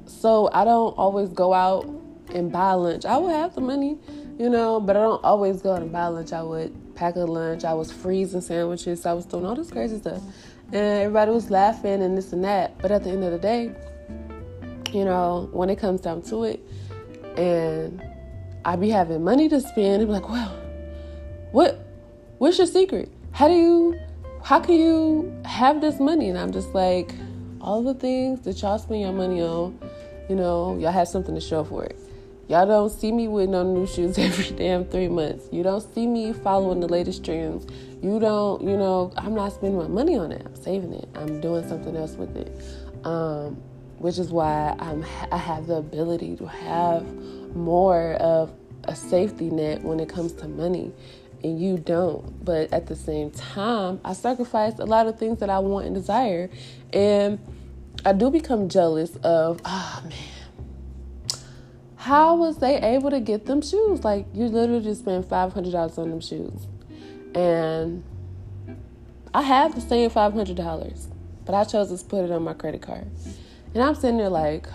So 0.06 0.50
I 0.52 0.64
don't 0.64 0.96
always 0.98 1.28
go 1.30 1.52
out 1.52 1.86
and 2.34 2.50
buy 2.52 2.72
lunch. 2.72 3.04
I 3.04 3.16
would 3.18 3.32
have 3.32 3.54
the 3.54 3.60
money, 3.60 3.98
you 4.38 4.48
know, 4.48 4.80
but 4.80 4.96
I 4.96 5.00
don't 5.00 5.22
always 5.24 5.62
go 5.62 5.72
out 5.72 5.82
and 5.82 5.92
buy 5.92 6.06
lunch. 6.06 6.32
I 6.32 6.42
would 6.42 6.94
pack 6.94 7.16
a 7.16 7.20
lunch. 7.20 7.64
I 7.64 7.74
was 7.74 7.92
freezing 7.92 8.40
sandwiches. 8.40 9.06
I 9.06 9.12
was 9.12 9.24
doing 9.24 9.46
all 9.46 9.54
this 9.54 9.70
crazy 9.70 9.98
stuff. 9.98 10.22
And 10.66 10.76
everybody 10.76 11.30
was 11.30 11.50
laughing 11.50 12.02
and 12.02 12.16
this 12.16 12.32
and 12.32 12.44
that. 12.44 12.78
But 12.78 12.90
at 12.90 13.04
the 13.04 13.10
end 13.10 13.24
of 13.24 13.32
the 13.32 13.38
day, 13.38 13.72
you 14.92 15.04
know, 15.04 15.48
when 15.52 15.70
it 15.70 15.76
comes 15.76 16.00
down 16.00 16.22
to 16.22 16.44
it, 16.44 16.60
and 17.36 18.02
I 18.64 18.76
be 18.76 18.90
having 18.90 19.22
money 19.22 19.48
to 19.48 19.60
spend 19.60 20.02
and 20.02 20.06
be 20.06 20.12
like, 20.12 20.28
well, 20.28 20.54
what 21.52 21.86
what's 22.38 22.58
your 22.58 22.66
secret? 22.66 23.10
How 23.32 23.48
do 23.48 23.54
you 23.54 23.98
how 24.42 24.60
can 24.60 24.74
you 24.74 25.40
have 25.44 25.80
this 25.80 26.00
money? 26.00 26.28
And 26.28 26.38
I'm 26.38 26.52
just 26.52 26.74
like, 26.74 27.12
all 27.68 27.82
the 27.82 27.92
things 27.92 28.40
that 28.40 28.62
y'all 28.62 28.78
spend 28.78 29.02
your 29.02 29.12
money 29.12 29.42
on, 29.42 29.78
you 30.30 30.34
know, 30.34 30.78
y'all 30.78 30.90
have 30.90 31.06
something 31.06 31.34
to 31.34 31.40
show 31.40 31.62
for 31.62 31.84
it. 31.84 31.98
Y'all 32.48 32.66
don't 32.66 32.88
see 32.88 33.12
me 33.12 33.28
with 33.28 33.50
no 33.50 33.62
new 33.62 33.86
shoes 33.86 34.16
every 34.18 34.56
damn 34.56 34.86
three 34.86 35.06
months. 35.06 35.50
You 35.52 35.62
don't 35.62 35.82
see 35.94 36.06
me 36.06 36.32
following 36.32 36.80
the 36.80 36.88
latest 36.88 37.26
trends. 37.26 37.66
You 38.02 38.18
don't, 38.20 38.62
you 38.62 38.74
know, 38.74 39.12
I'm 39.18 39.34
not 39.34 39.52
spending 39.52 39.78
my 39.78 39.86
money 39.86 40.16
on 40.16 40.32
it. 40.32 40.46
I'm 40.46 40.56
saving 40.56 40.94
it. 40.94 41.10
I'm 41.14 41.42
doing 41.42 41.68
something 41.68 41.94
else 41.94 42.12
with 42.12 42.34
it. 42.38 42.50
Um, 43.04 43.60
which 43.98 44.16
is 44.18 44.30
why 44.30 44.74
I'm, 44.78 45.04
I 45.30 45.36
have 45.36 45.66
the 45.66 45.74
ability 45.74 46.36
to 46.36 46.46
have 46.46 47.04
more 47.54 48.14
of 48.14 48.50
a 48.84 48.96
safety 48.96 49.50
net 49.50 49.82
when 49.82 50.00
it 50.00 50.08
comes 50.08 50.32
to 50.34 50.48
money 50.48 50.90
and 51.44 51.60
you 51.60 51.76
don't. 51.76 52.42
But 52.42 52.72
at 52.72 52.86
the 52.86 52.96
same 52.96 53.30
time, 53.30 54.00
I 54.06 54.14
sacrifice 54.14 54.78
a 54.78 54.86
lot 54.86 55.06
of 55.06 55.18
things 55.18 55.40
that 55.40 55.50
I 55.50 55.58
want 55.58 55.84
and 55.84 55.94
desire. 55.94 56.48
And 56.94 57.38
I 58.08 58.14
do 58.14 58.30
become 58.30 58.70
jealous 58.70 59.16
of, 59.16 59.60
oh 59.66 60.02
man, 60.04 61.42
how 61.96 62.36
was 62.36 62.56
they 62.56 62.80
able 62.80 63.10
to 63.10 63.20
get 63.20 63.44
them 63.44 63.60
shoes? 63.60 64.02
Like, 64.02 64.24
you 64.32 64.46
literally 64.46 64.82
just 64.82 65.02
spent 65.02 65.28
$500 65.28 65.98
on 65.98 66.08
them 66.08 66.20
shoes. 66.22 66.66
And 67.34 68.02
I 69.34 69.42
have 69.42 69.74
the 69.74 69.82
same 69.82 70.08
$500, 70.08 71.06
but 71.44 71.54
I 71.54 71.64
chose 71.64 72.00
to 72.00 72.08
put 72.08 72.24
it 72.24 72.30
on 72.30 72.44
my 72.44 72.54
credit 72.54 72.80
card. 72.80 73.10
And 73.74 73.82
I'm 73.82 73.94
sitting 73.94 74.16
there 74.16 74.30
like, 74.30 74.66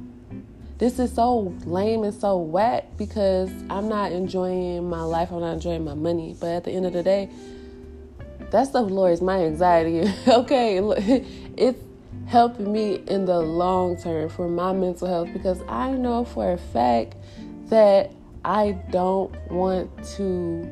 this 0.78 0.98
is 0.98 1.12
so 1.12 1.54
lame 1.66 2.04
and 2.04 2.14
so 2.14 2.38
whack 2.38 2.96
because 2.96 3.50
I'm 3.68 3.90
not 3.90 4.12
enjoying 4.12 4.88
my 4.88 5.02
life. 5.02 5.30
I'm 5.30 5.40
not 5.40 5.52
enjoying 5.52 5.84
my 5.84 5.92
money. 5.92 6.34
But 6.40 6.48
at 6.48 6.64
the 6.64 6.70
end 6.70 6.86
of 6.86 6.94
the 6.94 7.02
day, 7.02 7.28
that 8.50 8.68
stuff 8.68 8.90
lowers 8.90 9.20
my 9.20 9.40
anxiety. 9.40 10.10
okay, 10.26 10.78
it's 11.58 11.78
helping 12.26 12.72
me 12.72 13.02
in 13.06 13.24
the 13.24 13.38
long 13.40 13.96
term 13.96 14.28
for 14.28 14.48
my 14.48 14.72
mental 14.72 15.08
health 15.08 15.28
because 15.32 15.60
I 15.68 15.92
know 15.92 16.24
for 16.24 16.52
a 16.52 16.58
fact 16.58 17.16
that 17.66 18.12
I 18.44 18.72
don't 18.90 19.34
want 19.50 19.90
to 20.16 20.70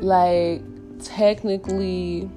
like 0.00 0.62
technically 1.02 2.30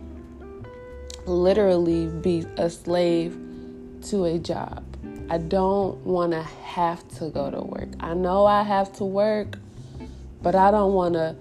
literally 1.25 2.07
be 2.07 2.45
a 2.57 2.69
slave 2.69 3.38
to 4.03 4.25
a 4.25 4.39
job. 4.39 4.83
I 5.29 5.38
don't 5.38 5.97
want 6.05 6.31
to 6.31 6.41
have 6.41 7.07
to 7.19 7.29
go 7.29 7.51
to 7.51 7.62
work. 7.62 7.89
I 7.99 8.13
know 8.15 8.45
I 8.45 8.63
have 8.63 8.91
to 8.93 9.05
work, 9.05 9.59
but 10.41 10.55
I 10.55 10.71
don't 10.71 10.93
want 10.93 11.13
to. 11.13 11.35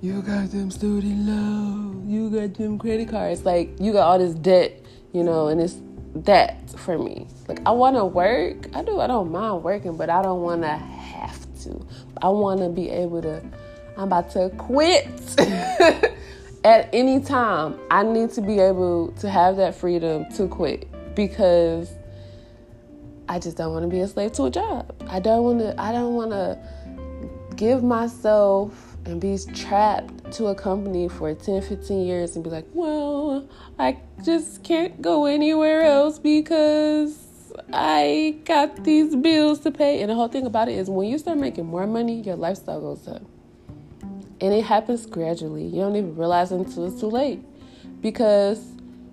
You 0.00 0.22
got 0.22 0.50
them 0.50 0.70
student 0.70 1.26
loans, 1.26 2.10
you 2.10 2.30
got 2.30 2.54
them 2.54 2.78
credit 2.78 3.08
cards. 3.08 3.44
Like, 3.44 3.70
you 3.80 3.92
got 3.92 4.06
all 4.06 4.18
this 4.18 4.34
debt, 4.34 4.80
you 5.12 5.22
know, 5.22 5.48
and 5.48 5.60
it's 5.60 5.76
that 6.14 6.70
for 6.78 6.98
me. 6.98 7.26
Like, 7.46 7.60
I 7.66 7.70
want 7.70 7.96
to 7.96 8.04
work. 8.04 8.74
I 8.74 8.82
do. 8.82 9.00
I 9.00 9.06
don't 9.06 9.30
mind 9.30 9.62
working, 9.62 9.96
but 9.96 10.10
I 10.10 10.22
don't 10.22 10.42
want 10.42 10.62
to 10.62 10.68
have 10.68 11.38
to. 11.64 11.86
I 12.22 12.28
want 12.28 12.60
to 12.60 12.68
be 12.68 12.90
able 12.90 13.22
to. 13.22 13.42
I'm 13.96 14.04
about 14.04 14.30
to 14.30 14.50
quit 14.50 15.06
at 16.64 16.88
any 16.92 17.20
time. 17.20 17.78
I 17.90 18.02
need 18.02 18.30
to 18.32 18.40
be 18.40 18.58
able 18.60 19.12
to 19.20 19.28
have 19.28 19.56
that 19.56 19.74
freedom 19.74 20.30
to 20.36 20.46
quit 20.46 20.88
because 21.14 21.90
I 23.28 23.38
just 23.38 23.56
don't 23.56 23.72
want 23.72 23.82
to 23.82 23.88
be 23.88 24.00
a 24.00 24.08
slave 24.08 24.32
to 24.32 24.44
a 24.44 24.50
job. 24.50 24.94
I 25.08 25.20
don't 25.20 25.42
want 25.42 25.58
to. 25.60 25.80
I 25.80 25.92
don't 25.92 26.14
want 26.14 26.30
to 26.30 26.58
give 27.56 27.82
myself 27.82 28.87
and 29.04 29.20
be 29.20 29.38
trapped 29.54 30.32
to 30.32 30.46
a 30.46 30.54
company 30.54 31.08
for 31.08 31.34
10, 31.34 31.62
15 31.62 32.06
years 32.06 32.34
and 32.34 32.44
be 32.44 32.50
like, 32.50 32.66
well, 32.72 33.48
I 33.78 33.98
just 34.24 34.62
can't 34.64 35.00
go 35.00 35.26
anywhere 35.26 35.82
else 35.82 36.18
because 36.18 37.52
I 37.72 38.36
got 38.44 38.84
these 38.84 39.16
bills 39.16 39.60
to 39.60 39.70
pay. 39.70 40.00
And 40.02 40.10
the 40.10 40.14
whole 40.14 40.28
thing 40.28 40.46
about 40.46 40.68
it 40.68 40.76
is 40.76 40.90
when 40.90 41.08
you 41.08 41.18
start 41.18 41.38
making 41.38 41.66
more 41.66 41.86
money, 41.86 42.20
your 42.20 42.36
lifestyle 42.36 42.80
goes 42.80 43.08
up. 43.08 43.22
And 44.40 44.52
it 44.52 44.64
happens 44.64 45.06
gradually. 45.06 45.64
You 45.64 45.80
don't 45.80 45.96
even 45.96 46.16
realize 46.16 46.52
until 46.52 46.86
it's 46.86 47.00
too 47.00 47.08
late. 47.08 47.42
Because 48.00 48.64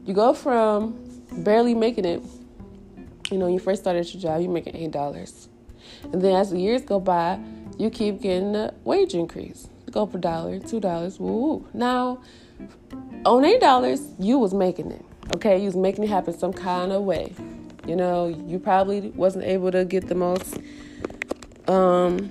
you 0.05 0.13
go 0.13 0.33
from 0.33 0.99
barely 1.37 1.73
making 1.73 2.05
it, 2.05 2.21
you 3.31 3.37
know, 3.37 3.47
you 3.47 3.59
first 3.59 3.81
started 3.81 4.13
your 4.13 4.21
job, 4.21 4.41
you're 4.41 4.51
making 4.51 4.73
$8. 4.91 5.47
And 6.11 6.21
then 6.21 6.35
as 6.35 6.51
the 6.51 6.59
years 6.59 6.83
go 6.83 6.99
by, 6.99 7.39
you 7.77 7.89
keep 7.89 8.21
getting 8.21 8.55
a 8.55 8.73
wage 8.83 9.15
increase. 9.15 9.67
Go 9.95 10.05
for 10.05 10.17
a 10.17 10.21
dollar, 10.21 10.59
two 10.59 10.81
dollars, 10.81 11.21
woo. 11.21 11.65
Now, 11.73 12.19
on 13.25 13.45
eight 13.45 13.61
dollars, 13.61 14.01
you 14.19 14.37
was 14.37 14.53
making 14.53 14.91
it. 14.91 15.05
Okay, 15.37 15.57
you 15.57 15.67
was 15.67 15.77
making 15.77 16.03
it 16.03 16.09
happen 16.09 16.37
some 16.37 16.51
kind 16.51 16.91
of 16.91 17.03
way. 17.03 17.33
You 17.87 17.95
know, 17.95 18.27
you 18.27 18.59
probably 18.59 19.11
wasn't 19.11 19.45
able 19.45 19.71
to 19.71 19.85
get 19.85 20.09
the 20.09 20.15
most 20.15 20.57
um 21.69 22.29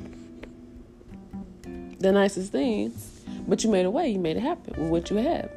the 2.01 2.13
nicest 2.13 2.53
things, 2.53 3.23
but 3.49 3.65
you 3.65 3.71
made 3.71 3.87
a 3.87 3.91
way, 3.91 4.11
you 4.11 4.19
made 4.19 4.37
it 4.37 4.43
happen 4.43 4.75
with 4.83 4.91
what 4.91 5.11
you 5.11 5.17
had. 5.17 5.49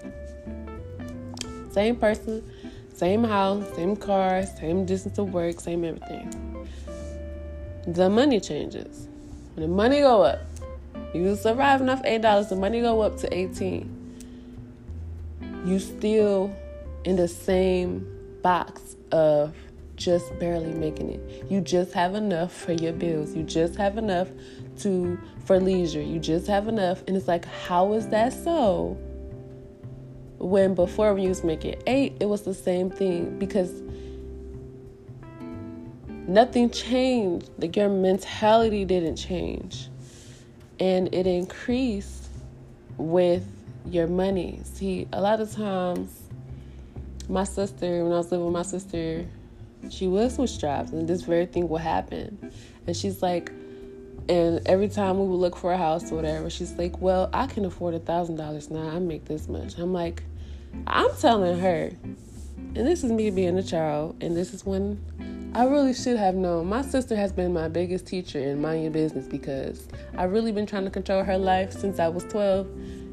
Same 1.71 1.97
person, 1.97 2.41
same 2.93 3.25
house, 3.25 3.65
same 3.75 3.97
car, 3.97 4.45
same 4.45 4.85
distance 4.85 5.17
to 5.17 5.25
work, 5.25 5.59
same 5.59 5.83
everything. 5.83 6.65
The 7.85 8.09
money 8.09 8.39
changes. 8.39 9.09
When 9.55 9.69
the 9.69 9.75
money 9.75 9.99
go 9.99 10.21
up, 10.21 10.39
you 11.17 11.35
survive 11.35 11.81
enough 11.81 12.01
eight 12.05 12.21
dollars, 12.21 12.49
the 12.49 12.55
money 12.55 12.81
go 12.81 13.01
up 13.01 13.17
to 13.17 13.33
eighteen. 13.37 13.93
You 15.65 15.79
still 15.79 16.55
in 17.03 17.15
the 17.15 17.27
same 17.27 18.07
box 18.41 18.95
of 19.11 19.55
just 19.95 20.37
barely 20.39 20.73
making 20.73 21.09
it. 21.09 21.45
You 21.49 21.59
just 21.59 21.91
have 21.93 22.15
enough 22.15 22.53
for 22.53 22.71
your 22.71 22.93
bills. 22.93 23.35
You 23.35 23.43
just 23.43 23.75
have 23.75 23.97
enough 23.97 24.29
to 24.79 25.19
for 25.45 25.59
leisure. 25.59 26.01
You 26.01 26.19
just 26.19 26.47
have 26.47 26.67
enough. 26.67 27.03
And 27.07 27.17
it's 27.17 27.27
like, 27.27 27.45
how 27.45 27.93
is 27.93 28.07
that 28.09 28.31
so? 28.31 28.97
When 30.37 30.75
before 30.75 31.17
you 31.17 31.29
was 31.29 31.43
making 31.43 31.81
eight, 31.87 32.17
it 32.19 32.25
was 32.25 32.43
the 32.43 32.53
same 32.53 32.91
thing 32.91 33.39
because 33.39 33.81
nothing 36.27 36.69
changed. 36.69 37.49
Like 37.57 37.75
your 37.75 37.89
mentality 37.89 38.85
didn't 38.85 39.15
change. 39.15 39.89
And 40.79 41.13
it 41.13 41.27
increased 41.27 42.29
with 42.97 43.45
your 43.85 44.07
money. 44.07 44.59
See, 44.63 45.07
a 45.13 45.21
lot 45.21 45.39
of 45.39 45.51
times 45.51 46.23
my 47.29 47.43
sister, 47.43 48.03
when 48.03 48.13
I 48.13 48.17
was 48.17 48.31
living 48.31 48.45
with 48.45 48.53
my 48.53 48.61
sister, 48.63 49.25
she 49.89 50.07
would 50.07 50.31
switch 50.31 50.59
jobs 50.59 50.91
and 50.91 51.07
this 51.07 51.21
very 51.21 51.45
thing 51.45 51.67
will 51.67 51.77
happen. 51.77 52.51
And 52.85 52.95
she's 52.95 53.21
like, 53.21 53.51
and 54.29 54.61
every 54.65 54.89
time 54.89 55.19
we 55.19 55.27
would 55.27 55.37
look 55.37 55.55
for 55.55 55.71
a 55.71 55.77
house 55.77 56.11
or 56.11 56.15
whatever, 56.15 56.49
she's 56.49 56.73
like, 56.73 56.99
Well, 56.99 57.29
I 57.33 57.47
can 57.47 57.63
afford 57.65 57.93
a 57.93 57.99
thousand 57.99 58.35
dollars 58.35 58.69
now. 58.69 58.89
I 58.89 58.99
make 58.99 59.25
this 59.25 59.47
much. 59.47 59.77
I'm 59.77 59.93
like, 59.93 60.23
I'm 60.85 61.09
telling 61.19 61.59
her, 61.59 61.91
and 62.03 62.75
this 62.75 63.03
is 63.03 63.11
me 63.11 63.29
being 63.29 63.57
a 63.57 63.63
child, 63.63 64.17
and 64.21 64.35
this 64.35 64.53
is 64.53 64.65
when 64.65 65.01
I 65.57 65.63
really 65.63 65.95
should 65.95 66.17
have 66.17 66.35
known. 66.35 66.67
My 66.67 66.83
sister 66.83 67.15
has 67.15 67.33
been 67.33 67.51
my 67.51 67.67
biggest 67.67 68.05
teacher 68.05 68.37
in 68.37 68.61
mind 68.61 68.83
your 68.83 68.91
business 68.91 69.25
because 69.25 69.87
I've 70.15 70.31
really 70.31 70.51
been 70.51 70.67
trying 70.67 70.83
to 70.83 70.91
control 70.91 71.23
her 71.23 71.35
life 71.35 71.73
since 71.73 71.97
I 71.97 72.09
was 72.09 72.25
12 72.25 72.67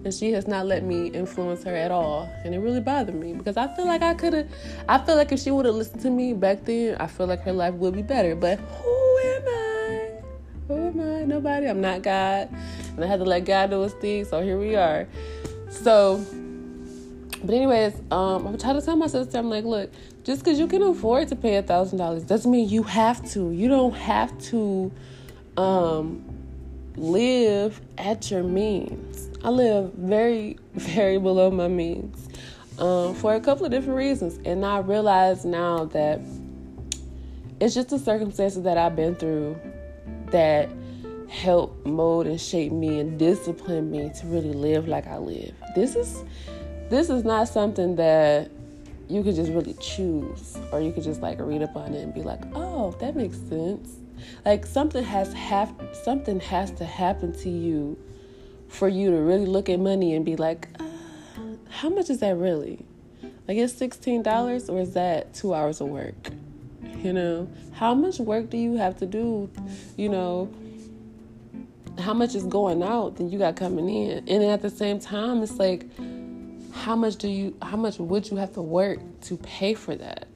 and 0.05 0.13
she 0.13 0.31
has 0.33 0.47
not 0.47 0.67
let 0.67 0.85
me 0.85 1.07
influence 1.07 1.65
her 1.65 1.75
at 1.75 1.91
all 1.91 2.31
and 2.45 2.55
it 2.55 2.59
really 2.59 2.83
bothered 2.83 3.15
me 3.15 3.33
because 3.33 3.57
i 3.57 3.67
feel 3.75 3.87
like 3.87 4.03
i 4.03 4.13
could 4.13 4.35
have 4.35 4.47
i 4.87 4.99
feel 4.99 5.17
like 5.17 5.33
if 5.33 5.41
she 5.41 5.51
would 5.51 5.65
have 5.65 5.75
listened 5.75 6.03
to 6.03 6.11
me 6.11 6.35
back 6.35 6.63
then 6.67 6.95
i 6.97 7.07
feel 7.07 7.27
like 7.27 7.41
her 7.41 7.55
life 7.55 7.73
would 7.73 7.95
be 7.95 8.03
better 8.03 8.37
but 8.37 8.59
who 8.59 9.19
am 9.19 9.43
i? 9.49 10.11
Who 10.69 10.75
am 10.89 11.01
i? 11.01 11.25
Nobody. 11.25 11.67
I'm 11.67 11.81
not 11.81 12.03
god 12.03 12.51
and 12.89 13.03
i 13.03 13.07
had 13.07 13.21
to 13.21 13.25
let 13.25 13.47
god 13.47 13.71
do 13.71 13.81
his 13.81 13.95
thing 13.95 14.27
so 14.27 14.43
here 14.43 14.59
we 14.59 14.77
are. 14.77 15.09
So 15.71 16.23
but 17.45 17.55
anyways 17.55 17.95
um 18.11 18.47
i'm 18.47 18.59
trying 18.59 18.79
to 18.79 18.85
tell 18.85 18.97
my 18.97 19.07
sister 19.07 19.39
i'm 19.39 19.51
like 19.51 19.65
look 19.65 19.91
just 20.25 20.43
because 20.43 20.59
you 20.59 20.67
can 20.67 20.83
afford 20.83 21.29
to 21.29 21.37
pay 21.37 21.57
a 21.57 21.63
thousand 21.63 21.99
dollars 21.99 22.23
doesn't 22.25 22.51
mean 22.51 22.69
you 22.69 22.83
have 22.83 23.23
to 23.31 23.51
you 23.51 23.69
don't 23.69 23.95
have 23.95 24.37
to 24.39 24.91
um 25.57 26.25
live 26.97 27.81
at 27.99 28.31
your 28.31 28.43
means. 28.43 29.29
I 29.43 29.51
live 29.51 29.93
very, 29.95 30.59
very 30.75 31.19
below 31.19 31.51
my 31.51 31.69
means 31.69 32.29
um, 32.79 33.15
for 33.15 33.35
a 33.35 33.41
couple 33.41 33.65
of 33.65 33.71
different 33.71 33.97
reasons. 33.97 34.39
And 34.45 34.65
I 34.65 34.79
realize 34.79 35.45
now 35.45 35.87
that 35.87 36.21
it's 37.61 37.75
just 37.75 37.91
the 37.91 37.99
circumstances 37.99 38.63
that 38.63 38.79
I've 38.79 38.97
been 38.97 39.15
through 39.15 39.59
that 40.31 40.69
help 41.29 41.85
mold 41.85 42.27
and 42.27 42.41
shape 42.41 42.73
me 42.73 43.01
and 43.01 43.19
discipline 43.19 43.91
me 43.91 44.11
to 44.21 44.27
really 44.27 44.53
live 44.53 44.87
like 44.87 45.07
I 45.07 45.19
live. 45.19 45.55
This 45.75 45.97
is 45.97 46.23
this 46.91 47.11
is 47.11 47.25
not 47.25 47.49
something 47.49 47.97
that 47.97 48.51
you 49.09 49.23
could 49.23 49.35
just 49.35 49.51
really 49.53 49.75
choose 49.75 50.57
or 50.73 50.81
you 50.81 50.93
could 50.93 51.05
just 51.05 51.21
like 51.21 51.39
read 51.41 51.63
up 51.63 51.77
on 51.77 51.95
it 51.95 52.03
and 52.03 52.15
be 52.15 52.23
like, 52.23 52.41
"Oh, 52.55 52.93
that 53.01 53.17
makes 53.17 53.39
sense." 53.49 53.97
Like 54.45 54.67
something 54.67 55.05
has 55.05 55.33
have 55.33 55.75
something 55.93 56.41
has 56.41 56.71
to 56.73 56.85
happen 56.85 57.33
to 57.41 57.51
you 57.51 57.99
for 58.69 58.89
you 58.89 59.11
to 59.11 59.17
really 59.17 59.47
look 59.47 59.69
at 59.69 59.79
money 59.79 60.15
and 60.15 60.25
be 60.25 60.37
like, 60.37 60.69
uh, 60.81 60.85
how 61.71 61.89
much 61.89 62.11
is 62.11 62.19
that 62.21 62.37
really? 62.37 62.85
Like 63.47 63.57
it's 63.59 63.73
sixteen 63.73 64.23
dollars 64.23 64.69
or 64.69 64.81
is 64.81 64.95
that 64.95 65.35
two 65.35 65.55
hours 65.55 65.81
of 65.81 65.89
work? 65.89 66.31
You 66.99 67.13
know, 67.13 67.49
how 67.73 67.95
much 67.95 68.19
work 68.19 68.51
do 68.51 68.57
you 68.57 68.77
have 68.77 68.97
to 68.99 69.07
do? 69.07 69.51
You 69.97 70.09
know, 70.09 70.51
how 71.99 72.15
much 72.15 72.35
is 72.35 72.45
going 72.45 72.83
out 72.83 73.17
that 73.17 73.25
you 73.25 73.39
got 73.39 73.57
coming 73.57 73.89
in? 73.89 74.29
And 74.29 74.43
at 74.45 74.63
the 74.63 74.71
same 74.71 74.99
time, 74.99 75.43
it's 75.43 75.59
like, 75.59 75.87
how 76.75 76.97
much 76.97 77.17
do 77.17 77.29
you? 77.29 77.57
How 77.63 77.77
much 77.77 77.99
would 77.99 78.31
you 78.31 78.37
have 78.37 78.53
to 78.55 78.63
work 78.63 78.99
to 79.23 79.37
pay 79.39 79.75
for 79.75 79.95
that? 79.95 80.27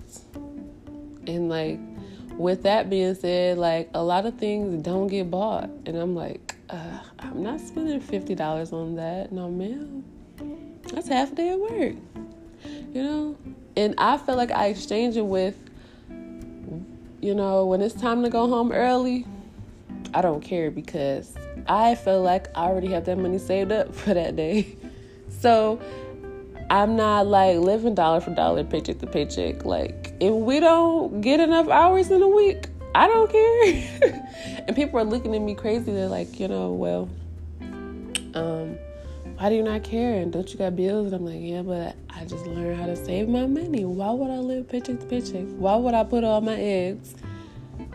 And 1.26 1.48
like, 1.48 1.78
with 2.38 2.62
that 2.62 2.88
being 2.88 3.14
said, 3.14 3.58
like 3.58 3.90
a 3.92 4.02
lot 4.02 4.24
of 4.24 4.38
things 4.38 4.82
don't 4.82 5.08
get 5.08 5.30
bought, 5.30 5.68
and 5.84 5.96
I'm 5.96 6.14
like, 6.14 6.54
uh, 6.70 7.00
I'm 7.18 7.42
not 7.42 7.60
spending 7.60 8.00
fifty 8.00 8.34
dollars 8.34 8.72
on 8.72 8.94
that. 8.96 9.32
No, 9.32 9.50
ma'am. 9.50 10.04
That's 10.92 11.08
half 11.08 11.32
a 11.32 11.34
day 11.34 11.50
of 11.50 11.60
work, 11.60 11.96
you 12.94 13.02
know. 13.02 13.36
And 13.76 13.94
I 13.98 14.16
feel 14.16 14.36
like 14.36 14.50
I 14.50 14.66
exchange 14.66 15.16
it 15.16 15.26
with, 15.26 15.56
you 17.20 17.34
know, 17.34 17.66
when 17.66 17.82
it's 17.82 17.94
time 17.94 18.22
to 18.22 18.30
go 18.30 18.48
home 18.48 18.72
early. 18.72 19.26
I 20.14 20.22
don't 20.22 20.40
care 20.40 20.70
because 20.70 21.34
I 21.68 21.94
feel 21.94 22.22
like 22.22 22.48
I 22.56 22.62
already 22.62 22.88
have 22.92 23.04
that 23.04 23.18
money 23.18 23.38
saved 23.38 23.72
up 23.72 23.94
for 23.94 24.14
that 24.14 24.36
day. 24.36 24.76
So 25.28 25.80
I'm 26.70 26.96
not 26.96 27.26
like 27.26 27.58
living 27.58 27.94
dollar 27.94 28.20
for 28.20 28.30
dollar, 28.30 28.62
paycheck 28.64 28.98
to 28.98 29.06
paycheck. 29.06 29.64
Like, 29.64 30.12
if 30.20 30.32
we 30.32 30.60
don't 30.60 31.20
get 31.22 31.40
enough 31.40 31.68
hours 31.68 32.10
in 32.10 32.20
a 32.20 32.28
week, 32.28 32.68
I 32.94 33.06
don't 33.06 33.30
care. 33.30 34.24
and 34.66 34.76
people 34.76 35.00
are 35.00 35.04
looking 35.04 35.34
at 35.34 35.40
me 35.40 35.54
crazy. 35.54 35.92
They're 35.92 36.08
like, 36.08 36.38
you 36.38 36.48
know, 36.48 36.72
well, 36.72 37.08
um, 38.34 38.76
why 39.36 39.48
do 39.48 39.54
you 39.54 39.62
not 39.62 39.82
care? 39.82 40.14
And 40.14 40.32
don't 40.32 40.50
you 40.50 40.58
got 40.58 40.76
bills? 40.76 41.12
And 41.12 41.14
I'm 41.14 41.24
like, 41.24 41.40
yeah, 41.40 41.62
but 41.62 41.96
I 42.10 42.24
just 42.24 42.46
learned 42.46 42.78
how 42.78 42.86
to 42.86 42.96
save 42.96 43.28
my 43.28 43.46
money. 43.46 43.84
Why 43.84 44.10
would 44.10 44.30
I 44.30 44.38
live 44.38 44.68
paycheck 44.68 45.00
to 45.00 45.06
paycheck? 45.06 45.46
Why 45.56 45.76
would 45.76 45.94
I 45.94 46.04
put 46.04 46.22
all 46.22 46.42
my 46.42 46.56
eggs 46.56 47.14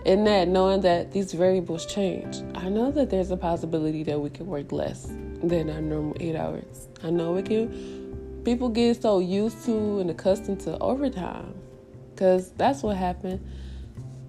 in 0.05 0.23
that, 0.23 0.47
knowing 0.47 0.81
that 0.81 1.12
these 1.12 1.33
variables 1.33 1.86
change? 1.86 2.38
I 2.55 2.69
know 2.69 2.91
that 2.91 3.12
there's 3.12 3.29
a 3.29 3.38
possibility 3.38 4.03
that 4.03 4.19
we 4.19 4.31
can 4.31 4.47
work 4.47 4.71
less 4.71 5.05
than 5.43 5.69
our 5.69 5.81
normal 5.81 6.17
eight 6.19 6.36
hours. 6.36 6.88
I 7.03 7.09
know 7.09 7.33
we 7.33 7.43
can 7.43 8.02
people 8.43 8.69
get 8.69 9.01
so 9.01 9.19
used 9.19 9.65
to 9.65 9.99
and 9.99 10.10
accustomed 10.10 10.62
to 10.62 10.77
overtime. 10.79 11.53
Because 12.13 12.51
that's 12.51 12.84
what 12.84 12.97
happened 12.97 13.45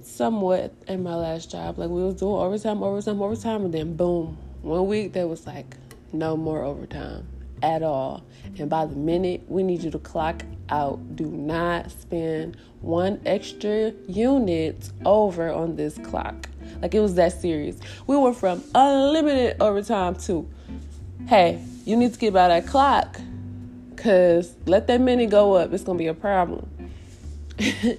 somewhat 0.02 0.74
in 0.88 1.02
my 1.02 1.14
last 1.14 1.50
job. 1.50 1.78
Like 1.78 1.90
we 1.90 2.02
was 2.02 2.14
doing 2.14 2.34
overtime 2.34 2.82
overtime 2.82 3.20
overtime 3.20 3.64
and 3.64 3.74
then 3.74 3.96
boom 3.96 4.38
one 4.62 4.86
week 4.86 5.12
there 5.12 5.26
was 5.26 5.46
like 5.46 5.76
no 6.12 6.36
more 6.36 6.62
overtime 6.62 7.26
at 7.62 7.82
all. 7.82 8.24
And 8.58 8.70
by 8.70 8.86
the 8.86 8.96
minute 8.96 9.42
we 9.48 9.62
need 9.62 9.82
you 9.82 9.90
to 9.90 9.98
clock 9.98 10.42
out. 10.70 11.16
Do 11.16 11.26
not 11.26 11.90
spend 11.90 12.56
one 12.80 13.20
extra 13.26 13.92
unit 14.08 14.90
over 15.04 15.50
on 15.50 15.76
this 15.76 15.98
clock. 15.98 16.48
Like 16.80 16.94
it 16.94 17.00
was 17.00 17.14
that 17.16 17.32
serious. 17.40 17.78
We 18.06 18.16
went 18.16 18.36
from 18.36 18.62
unlimited 18.74 19.56
overtime 19.60 20.16
to 20.16 20.48
hey 21.26 21.62
you 21.84 21.96
need 21.96 22.12
to 22.12 22.18
get 22.18 22.32
by 22.32 22.48
that 22.48 22.66
clock 22.66 23.18
Cause 24.04 24.54
let 24.66 24.86
that 24.88 25.00
minute 25.00 25.30
go 25.30 25.54
up, 25.54 25.72
it's 25.72 25.82
gonna 25.82 25.98
be 25.98 26.08
a 26.08 26.14
problem. 26.14 26.68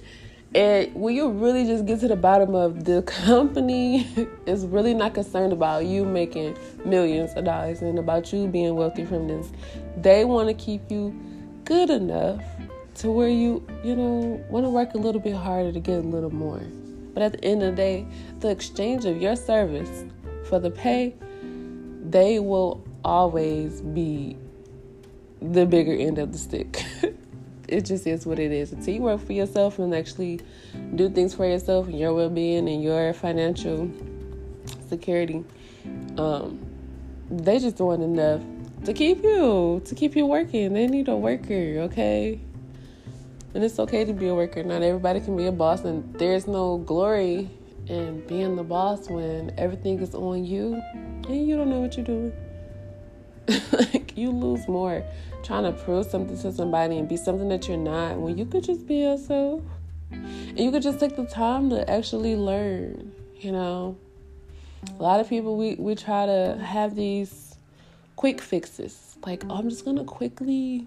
And 0.56 0.94
when 0.94 1.14
you 1.14 1.28
really 1.28 1.66
just 1.66 1.84
get 1.84 2.00
to 2.00 2.08
the 2.08 2.16
bottom 2.16 2.54
of 2.54 2.86
the 2.86 3.02
company 3.06 4.06
is 4.46 4.64
really 4.64 4.94
not 4.94 5.12
concerned 5.12 5.52
about 5.52 5.84
you 5.84 6.06
making 6.06 6.56
millions 6.82 7.34
of 7.34 7.44
dollars 7.44 7.82
and 7.82 7.98
about 7.98 8.32
you 8.32 8.46
being 8.48 8.74
wealthy 8.74 9.04
from 9.04 9.28
this. 9.28 9.52
They 9.98 10.24
want 10.24 10.48
to 10.48 10.54
keep 10.54 10.90
you 10.90 11.14
good 11.64 11.90
enough 11.90 12.42
to 12.94 13.10
where 13.10 13.28
you, 13.28 13.66
you 13.84 13.94
know, 13.94 14.42
want 14.48 14.64
to 14.64 14.70
work 14.70 14.94
a 14.94 14.96
little 14.96 15.20
bit 15.20 15.34
harder 15.34 15.72
to 15.72 15.80
get 15.80 15.98
a 15.98 16.08
little 16.08 16.32
more. 16.32 16.62
But 17.12 17.22
at 17.22 17.32
the 17.32 17.44
end 17.44 17.62
of 17.62 17.72
the 17.72 17.76
day, 17.76 18.06
the 18.40 18.48
exchange 18.48 19.04
of 19.04 19.20
your 19.20 19.36
service 19.36 20.06
for 20.48 20.58
the 20.58 20.70
pay, 20.70 21.14
they 22.02 22.38
will 22.38 22.82
always 23.04 23.82
be 23.82 24.38
the 25.40 25.66
bigger 25.66 25.92
end 25.92 26.18
of 26.18 26.32
the 26.32 26.38
stick. 26.38 26.84
it 27.68 27.82
just 27.82 28.06
is 28.06 28.26
what 28.26 28.38
it 28.38 28.52
is. 28.52 28.72
Until 28.72 28.94
you 28.94 29.02
work 29.02 29.24
for 29.24 29.32
yourself 29.32 29.78
and 29.78 29.94
actually 29.94 30.40
do 30.94 31.08
things 31.08 31.34
for 31.34 31.46
yourself 31.46 31.86
and 31.86 31.98
your 31.98 32.14
well 32.14 32.30
being 32.30 32.68
and 32.68 32.82
your 32.82 33.12
financial 33.12 33.90
security, 34.88 35.44
um, 36.18 36.58
they 37.30 37.58
just 37.58 37.76
doing 37.76 38.02
enough 38.02 38.40
to 38.84 38.92
keep 38.92 39.22
you, 39.22 39.82
to 39.84 39.94
keep 39.94 40.14
you 40.16 40.26
working. 40.26 40.72
They 40.72 40.86
need 40.86 41.08
a 41.08 41.16
worker, 41.16 41.80
okay? 41.80 42.40
And 43.54 43.64
it's 43.64 43.78
okay 43.78 44.04
to 44.04 44.12
be 44.12 44.28
a 44.28 44.34
worker. 44.34 44.62
Not 44.62 44.82
everybody 44.82 45.20
can 45.20 45.36
be 45.36 45.46
a 45.46 45.52
boss, 45.52 45.84
and 45.84 46.14
there's 46.14 46.46
no 46.46 46.78
glory 46.78 47.50
in 47.88 48.20
being 48.26 48.56
the 48.56 48.62
boss 48.62 49.08
when 49.08 49.52
everything 49.56 50.00
is 50.00 50.14
on 50.14 50.44
you 50.44 50.80
and 51.28 51.48
you 51.48 51.56
don't 51.56 51.70
know 51.70 51.80
what 51.80 51.96
you're 51.96 52.06
doing. 52.06 52.32
like 53.72 54.05
you 54.16 54.30
lose 54.30 54.66
more 54.68 55.04
trying 55.42 55.64
to 55.64 55.72
prove 55.72 56.06
something 56.06 56.38
to 56.38 56.52
somebody 56.52 56.98
and 56.98 57.08
be 57.08 57.16
something 57.16 57.48
that 57.48 57.68
you're 57.68 57.76
not 57.76 58.18
when 58.18 58.36
you 58.36 58.44
could 58.46 58.64
just 58.64 58.86
be 58.86 58.96
yourself. 58.96 59.62
And 60.10 60.58
you 60.58 60.70
could 60.70 60.82
just 60.82 61.00
take 61.00 61.16
the 61.16 61.26
time 61.26 61.70
to 61.70 61.88
actually 61.90 62.36
learn 62.36 63.12
you 63.40 63.52
know? 63.52 63.96
A 64.98 65.02
lot 65.02 65.20
of 65.20 65.28
people 65.28 65.56
we, 65.56 65.74
we 65.74 65.94
try 65.94 66.26
to 66.26 66.58
have 66.62 66.94
these 66.94 67.56
quick 68.16 68.40
fixes. 68.40 69.16
Like 69.24 69.44
oh, 69.48 69.56
i'm 69.56 69.68
just 69.68 69.84
gonna 69.84 70.04
quickly 70.04 70.86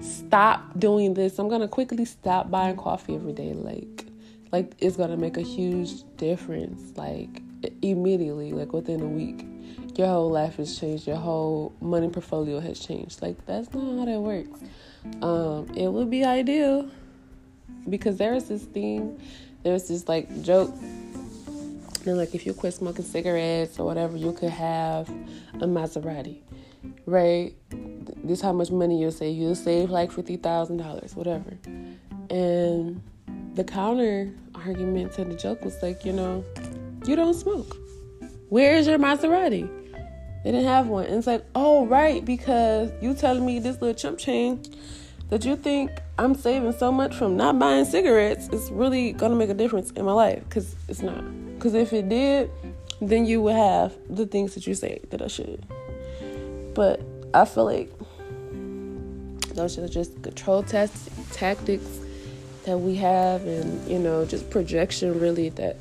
stop 0.00 0.78
doing 0.78 1.14
this. 1.14 1.38
I'm 1.38 1.48
gonna 1.48 1.68
quickly 1.68 2.04
stop 2.04 2.50
buying 2.50 2.76
coffee 2.76 3.14
every 3.16 3.32
day. 3.32 3.52
Like 3.52 4.06
like 4.52 4.72
it's 4.78 4.96
gonna 4.96 5.16
make 5.16 5.36
a 5.36 5.42
huge 5.42 6.04
difference 6.16 6.96
like 6.96 7.42
immediately 7.82 8.52
like 8.52 8.72
within 8.72 9.02
a 9.02 9.06
week 9.06 9.44
your 9.98 10.06
whole 10.06 10.30
life 10.30 10.56
has 10.56 10.78
changed, 10.78 11.08
your 11.08 11.16
whole 11.16 11.72
money 11.80 12.08
portfolio 12.08 12.60
has 12.60 12.78
changed. 12.78 13.20
Like 13.20 13.44
that's 13.46 13.74
not 13.74 13.98
how 13.98 14.04
that 14.04 14.20
works. 14.20 14.60
Um, 15.22 15.68
it 15.74 15.88
would 15.88 16.08
be 16.08 16.24
ideal 16.24 16.88
because 17.88 18.16
there's 18.16 18.44
this 18.44 18.62
thing, 18.62 19.20
there's 19.64 19.88
this 19.88 20.08
like 20.08 20.42
joke. 20.42 20.72
And 22.06 22.16
like 22.16 22.34
if 22.34 22.46
you 22.46 22.54
quit 22.54 22.74
smoking 22.74 23.04
cigarettes 23.04 23.78
or 23.78 23.86
whatever, 23.86 24.16
you 24.16 24.32
could 24.32 24.50
have 24.50 25.08
a 25.54 25.66
Maserati, 25.66 26.38
right? 27.04 27.54
This 28.22 28.40
how 28.40 28.52
much 28.52 28.70
money 28.70 29.00
you'll 29.00 29.10
save. 29.10 29.36
You'll 29.36 29.56
save 29.56 29.90
like 29.90 30.12
fifty 30.12 30.36
thousand 30.36 30.76
dollars, 30.76 31.16
whatever. 31.16 31.58
And 32.30 33.02
the 33.54 33.64
counter 33.64 34.32
argument 34.54 35.12
to 35.14 35.24
the 35.24 35.34
joke 35.34 35.64
was 35.64 35.82
like, 35.82 36.04
you 36.04 36.12
know, 36.12 36.44
you 37.04 37.16
don't 37.16 37.34
smoke. 37.34 37.76
Where 38.48 38.76
is 38.76 38.86
your 38.86 38.98
Maserati? 38.98 39.77
They 40.44 40.52
didn't 40.52 40.66
have 40.66 40.86
one. 40.86 41.06
And 41.06 41.16
it's 41.16 41.26
like, 41.26 41.44
oh, 41.54 41.86
right, 41.86 42.24
because 42.24 42.90
you 43.00 43.14
telling 43.14 43.44
me 43.44 43.58
this 43.58 43.80
little 43.80 43.94
chump 43.94 44.18
chain 44.18 44.62
that 45.30 45.44
you 45.44 45.56
think 45.56 45.90
I'm 46.18 46.34
saving 46.34 46.72
so 46.72 46.90
much 46.90 47.14
from 47.14 47.36
not 47.36 47.58
buying 47.58 47.84
cigarettes 47.84 48.48
is 48.48 48.70
really 48.70 49.12
going 49.12 49.30
to 49.30 49.36
make 49.36 49.50
a 49.50 49.54
difference 49.54 49.90
in 49.92 50.04
my 50.04 50.12
life 50.12 50.42
because 50.48 50.74
it's 50.88 51.02
not. 51.02 51.22
Because 51.54 51.74
if 51.74 51.92
it 51.92 52.08
did, 52.08 52.50
then 53.00 53.26
you 53.26 53.42
would 53.42 53.56
have 53.56 53.94
the 54.08 54.26
things 54.26 54.54
that 54.54 54.66
you 54.66 54.74
say 54.74 55.00
that 55.10 55.22
I 55.22 55.26
should. 55.26 55.64
But 56.74 57.00
I 57.34 57.44
feel 57.44 57.64
like 57.64 57.90
those 59.54 59.76
are 59.78 59.88
just 59.88 60.22
control 60.22 60.62
test 60.62 61.10
tactics 61.32 61.98
that 62.64 62.78
we 62.78 62.94
have 62.96 63.44
and, 63.46 63.88
you 63.90 63.98
know, 63.98 64.24
just 64.24 64.50
projection 64.50 65.18
really 65.18 65.48
that 65.50 65.76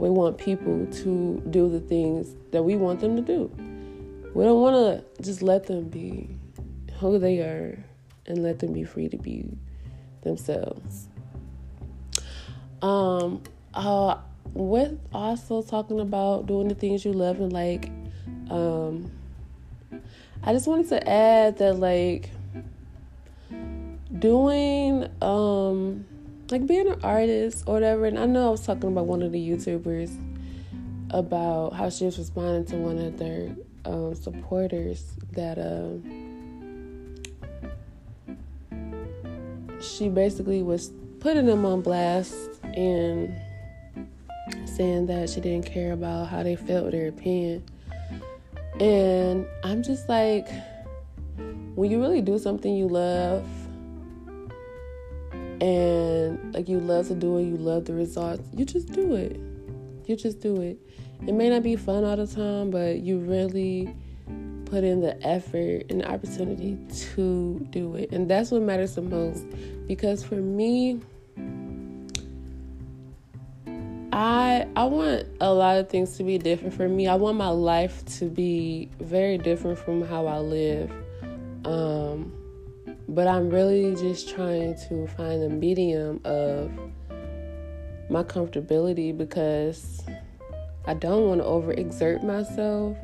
we 0.00 0.08
want 0.08 0.38
people 0.38 0.86
to 0.86 1.42
do 1.50 1.68
the 1.68 1.78
things 1.78 2.34
that 2.52 2.62
we 2.62 2.74
want 2.74 3.00
them 3.00 3.16
to 3.16 3.22
do. 3.22 3.50
We 4.34 4.44
don't 4.44 4.60
want 4.62 5.04
to 5.16 5.22
just 5.22 5.42
let 5.42 5.66
them 5.66 5.90
be 5.90 6.38
who 6.98 7.18
they 7.18 7.40
are 7.40 7.78
and 8.24 8.42
let 8.42 8.60
them 8.60 8.72
be 8.72 8.82
free 8.84 9.10
to 9.10 9.18
be 9.18 9.58
themselves. 10.22 11.08
Um, 12.80 13.42
uh, 13.74 14.16
with 14.54 14.98
also 15.12 15.60
talking 15.60 16.00
about 16.00 16.46
doing 16.46 16.68
the 16.68 16.74
things 16.74 17.04
you 17.04 17.12
love 17.12 17.38
and 17.38 17.52
like, 17.52 17.90
um, 18.48 19.10
I 20.42 20.54
just 20.54 20.66
wanted 20.66 20.88
to 20.88 21.06
add 21.08 21.58
that 21.58 21.74
like 21.74 22.30
doing 24.18 25.08
um 25.20 26.06
like 26.50 26.66
being 26.66 26.88
an 26.88 27.00
artist 27.02 27.64
or 27.66 27.74
whatever. 27.74 28.06
And 28.06 28.18
I 28.18 28.26
know 28.26 28.48
I 28.48 28.50
was 28.50 28.64
talking 28.66 28.90
about 28.90 29.06
one 29.06 29.22
of 29.22 29.32
the 29.32 29.38
YouTubers 29.38 30.16
about 31.10 31.72
how 31.72 31.90
she 31.90 32.04
was 32.04 32.18
responding 32.18 32.64
to 32.66 32.76
one 32.76 32.98
of 32.98 33.18
their 33.18 33.54
um, 33.84 34.14
supporters 34.14 35.16
that 35.32 35.58
um, 35.58 36.02
she 39.80 40.08
basically 40.08 40.62
was 40.62 40.92
putting 41.20 41.46
them 41.46 41.64
on 41.64 41.82
blast 41.82 42.36
and 42.74 43.34
saying 44.64 45.06
that 45.06 45.28
she 45.28 45.40
didn't 45.40 45.66
care 45.66 45.92
about 45.92 46.28
how 46.28 46.42
they 46.42 46.56
felt 46.56 46.84
with 46.84 46.92
their 46.92 47.08
opinion. 47.08 47.62
And 48.78 49.46
I'm 49.62 49.82
just 49.82 50.08
like, 50.08 50.48
when 51.74 51.90
you 51.90 52.00
really 52.00 52.22
do 52.22 52.38
something 52.38 52.74
you 52.74 52.88
love 52.88 53.46
and 55.60 56.54
like 56.54 56.68
you 56.68 56.80
love 56.80 57.08
to 57.08 57.14
do 57.14 57.38
it, 57.38 57.44
you 57.44 57.56
love 57.56 57.84
the 57.84 57.94
results, 57.94 58.42
you 58.54 58.64
just 58.64 58.92
do 58.92 59.14
it. 59.14 59.38
You 60.06 60.16
just 60.16 60.40
do 60.40 60.60
it. 60.60 60.78
It 61.26 61.34
may 61.34 61.50
not 61.50 61.62
be 61.62 61.76
fun 61.76 62.04
all 62.04 62.16
the 62.16 62.26
time, 62.26 62.70
but 62.70 63.00
you 63.00 63.18
really 63.18 63.94
put 64.64 64.84
in 64.84 65.00
the 65.00 65.20
effort 65.26 65.84
and 65.90 66.00
the 66.00 66.10
opportunity 66.10 66.78
to 67.14 67.66
do 67.70 67.94
it. 67.96 68.12
And 68.12 68.28
that's 68.28 68.50
what 68.50 68.62
matters 68.62 68.94
the 68.94 69.02
most. 69.02 69.44
Because 69.86 70.24
for 70.24 70.36
me, 70.36 71.00
I 74.12 74.66
I 74.76 74.84
want 74.84 75.26
a 75.40 75.52
lot 75.52 75.78
of 75.78 75.88
things 75.88 76.16
to 76.16 76.24
be 76.24 76.38
different 76.38 76.74
for 76.74 76.88
me. 76.88 77.06
I 77.06 77.14
want 77.14 77.36
my 77.36 77.48
life 77.48 78.04
to 78.18 78.26
be 78.26 78.88
very 79.00 79.38
different 79.38 79.78
from 79.78 80.02
how 80.02 80.26
I 80.26 80.38
live. 80.38 80.90
Um, 81.64 82.32
but 83.10 83.26
I'm 83.26 83.50
really 83.50 83.96
just 83.96 84.30
trying 84.30 84.76
to 84.88 85.08
find 85.08 85.42
a 85.42 85.48
medium 85.48 86.20
of 86.24 86.70
my 88.08 88.22
comfortability 88.22 89.16
because 89.16 90.00
I 90.86 90.94
don't 90.94 91.26
want 91.26 91.40
to 91.40 91.44
overexert 91.44 92.22
myself 92.22 92.96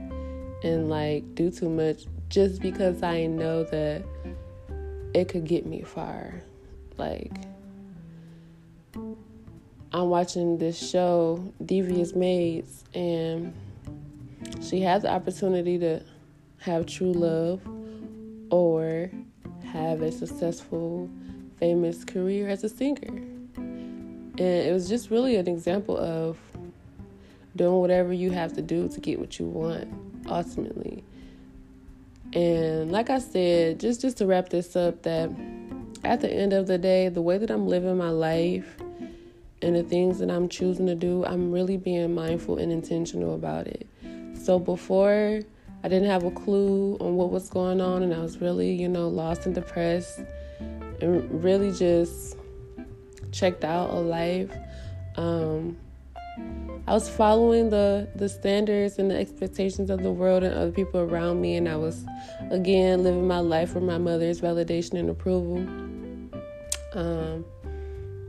and 0.62 0.88
like 0.88 1.34
do 1.34 1.50
too 1.50 1.68
much 1.68 2.04
just 2.28 2.62
because 2.62 3.02
I 3.02 3.26
know 3.26 3.64
that 3.64 4.04
it 5.12 5.28
could 5.28 5.44
get 5.44 5.66
me 5.66 5.82
far. 5.82 6.40
Like 6.96 7.32
I'm 9.92 10.08
watching 10.08 10.56
this 10.56 10.78
show, 10.78 11.52
Devious 11.64 12.14
Maids, 12.14 12.84
and 12.94 13.52
she 14.62 14.82
has 14.82 15.02
the 15.02 15.10
opportunity 15.10 15.78
to 15.80 16.00
have 16.58 16.86
true 16.86 17.12
love 17.12 17.60
or 18.50 19.10
have 19.76 20.02
a 20.02 20.10
successful, 20.10 21.08
famous 21.58 22.04
career 22.04 22.48
as 22.48 22.64
a 22.64 22.68
singer. 22.68 23.22
And 23.56 24.40
it 24.40 24.72
was 24.72 24.88
just 24.88 25.10
really 25.10 25.36
an 25.36 25.48
example 25.48 25.96
of 25.96 26.38
doing 27.54 27.80
whatever 27.80 28.12
you 28.12 28.30
have 28.30 28.52
to 28.54 28.62
do 28.62 28.88
to 28.88 29.00
get 29.00 29.18
what 29.18 29.38
you 29.38 29.46
want 29.46 29.88
ultimately. 30.28 31.02
And 32.32 32.92
like 32.92 33.08
I 33.08 33.18
said, 33.18 33.80
just 33.80 34.00
just 34.02 34.18
to 34.18 34.26
wrap 34.26 34.50
this 34.50 34.76
up 34.76 35.02
that 35.02 35.30
at 36.04 36.20
the 36.20 36.30
end 36.30 36.52
of 36.52 36.66
the 36.66 36.78
day, 36.78 37.08
the 37.08 37.22
way 37.22 37.38
that 37.38 37.50
I'm 37.50 37.66
living 37.66 37.96
my 37.96 38.10
life 38.10 38.76
and 39.62 39.74
the 39.74 39.82
things 39.82 40.18
that 40.18 40.30
I'm 40.30 40.48
choosing 40.48 40.86
to 40.86 40.94
do, 40.94 41.24
I'm 41.24 41.50
really 41.50 41.76
being 41.76 42.14
mindful 42.14 42.58
and 42.58 42.70
intentional 42.70 43.34
about 43.34 43.66
it. 43.66 43.86
So 44.34 44.58
before 44.58 45.40
I 45.86 45.88
didn't 45.88 46.08
have 46.08 46.24
a 46.24 46.32
clue 46.32 46.96
on 46.98 47.14
what 47.14 47.30
was 47.30 47.48
going 47.48 47.80
on, 47.80 48.02
and 48.02 48.12
I 48.12 48.18
was 48.18 48.40
really, 48.40 48.72
you 48.72 48.88
know, 48.88 49.06
lost 49.06 49.46
and 49.46 49.54
depressed, 49.54 50.18
and 51.00 51.44
really 51.44 51.70
just 51.70 52.36
checked 53.30 53.62
out 53.62 53.90
of 53.90 54.04
life. 54.04 54.50
Um, 55.14 55.76
I 56.88 56.92
was 56.92 57.08
following 57.08 57.70
the 57.70 58.08
the 58.16 58.28
standards 58.28 58.98
and 58.98 59.12
the 59.12 59.16
expectations 59.16 59.88
of 59.88 60.02
the 60.02 60.10
world 60.10 60.42
and 60.42 60.52
other 60.52 60.72
people 60.72 60.98
around 60.98 61.40
me, 61.40 61.54
and 61.54 61.68
I 61.68 61.76
was 61.76 62.04
again 62.50 63.04
living 63.04 63.28
my 63.28 63.38
life 63.38 63.70
for 63.70 63.80
my 63.80 63.96
mother's 63.96 64.40
validation 64.40 64.94
and 64.94 65.08
approval. 65.08 65.58
Um, 66.94 67.44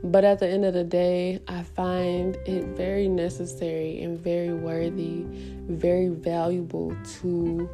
but 0.04 0.24
at 0.24 0.38
the 0.38 0.48
end 0.48 0.64
of 0.64 0.74
the 0.74 0.84
day, 0.84 1.40
I 1.48 1.62
find 1.62 2.36
it 2.46 2.64
very 2.76 3.08
necessary 3.08 4.00
and 4.02 4.18
very 4.18 4.52
worthy, 4.52 5.24
very 5.66 6.08
valuable 6.08 6.96
to 7.20 7.68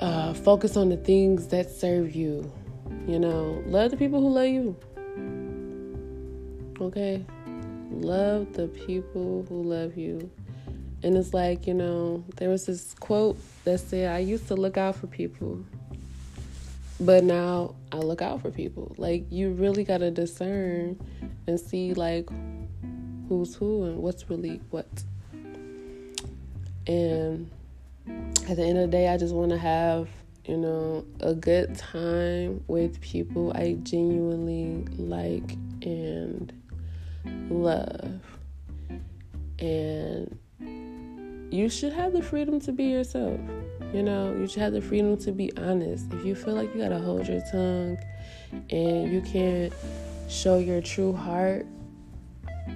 uh, 0.00 0.34
focus 0.34 0.76
on 0.76 0.88
the 0.88 0.96
things 0.96 1.48
that 1.48 1.70
serve 1.70 2.14
you. 2.14 2.50
You 3.06 3.18
know, 3.18 3.62
love 3.66 3.90
the 3.90 3.96
people 3.96 4.20
who 4.20 4.30
love 4.30 4.48
you. 4.48 4.76
Okay? 6.80 7.24
Love 7.90 8.52
the 8.52 8.68
people 8.68 9.46
who 9.48 9.62
love 9.62 9.96
you. 9.96 10.30
And 11.02 11.16
it's 11.16 11.32
like, 11.32 11.66
you 11.66 11.74
know, 11.74 12.24
there 12.36 12.48
was 12.48 12.66
this 12.66 12.94
quote 12.94 13.38
that 13.64 13.78
said, 13.78 14.10
I 14.10 14.18
used 14.18 14.48
to 14.48 14.54
look 14.54 14.76
out 14.76 14.96
for 14.96 15.06
people, 15.06 15.64
but 17.00 17.24
now 17.24 17.74
I 17.92 17.98
look 17.98 18.22
out 18.22 18.42
for 18.42 18.50
people. 18.50 18.94
Like, 18.98 19.24
you 19.30 19.50
really 19.50 19.84
got 19.84 19.98
to 19.98 20.10
discern 20.10 20.98
and 21.46 21.58
see, 21.58 21.94
like, 21.94 22.28
who's 23.28 23.54
who 23.54 23.84
and 23.84 23.98
what's 23.98 24.28
really 24.28 24.60
what. 24.70 24.86
And 26.86 27.50
at 28.48 28.56
the 28.56 28.62
end 28.62 28.78
of 28.78 28.90
the 28.90 28.96
day, 28.96 29.08
I 29.08 29.18
just 29.18 29.34
want 29.34 29.50
to 29.50 29.58
have, 29.58 30.08
you 30.46 30.56
know, 30.56 31.04
a 31.20 31.34
good 31.34 31.76
time 31.76 32.64
with 32.66 33.00
people 33.00 33.52
I 33.54 33.74
genuinely 33.82 34.84
like 34.96 35.52
and 35.82 36.52
love. 37.50 38.20
And 39.58 40.38
you 41.50 41.68
should 41.68 41.92
have 41.92 42.12
the 42.12 42.22
freedom 42.22 42.60
to 42.60 42.72
be 42.72 42.84
yourself. 42.84 43.38
You 43.92 44.02
know, 44.02 44.34
you 44.34 44.46
should 44.46 44.60
have 44.62 44.72
the 44.72 44.82
freedom 44.82 45.16
to 45.18 45.32
be 45.32 45.50
honest. 45.56 46.12
If 46.12 46.24
you 46.24 46.34
feel 46.34 46.54
like 46.54 46.74
you 46.74 46.80
gotta 46.80 46.98
hold 46.98 47.26
your 47.26 47.42
tongue 47.50 47.98
and 48.70 49.12
you 49.12 49.22
can't 49.22 49.72
show 50.28 50.58
your 50.58 50.82
true 50.82 51.12
heart, 51.12 51.66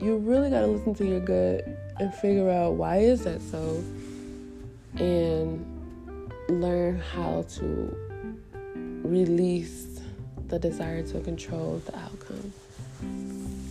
you 0.01 0.17
really 0.17 0.49
gotta 0.51 0.67
listen 0.67 0.95
to 0.95 1.07
your 1.07 1.21
gut 1.21 1.67
and 2.01 2.15
figure 2.15 2.49
out 2.49 2.75
why 2.75 2.99
is 2.99 3.25
that 3.25 3.43
so 3.43 3.85
and 4.99 5.65
learn 6.49 6.99
how 6.99 7.43
to 7.49 7.97
release 9.05 10.01
the 10.49 10.59
desire 10.59 11.03
to 11.03 11.21
control 11.21 11.81
the 11.87 11.99
outcome 11.99 12.53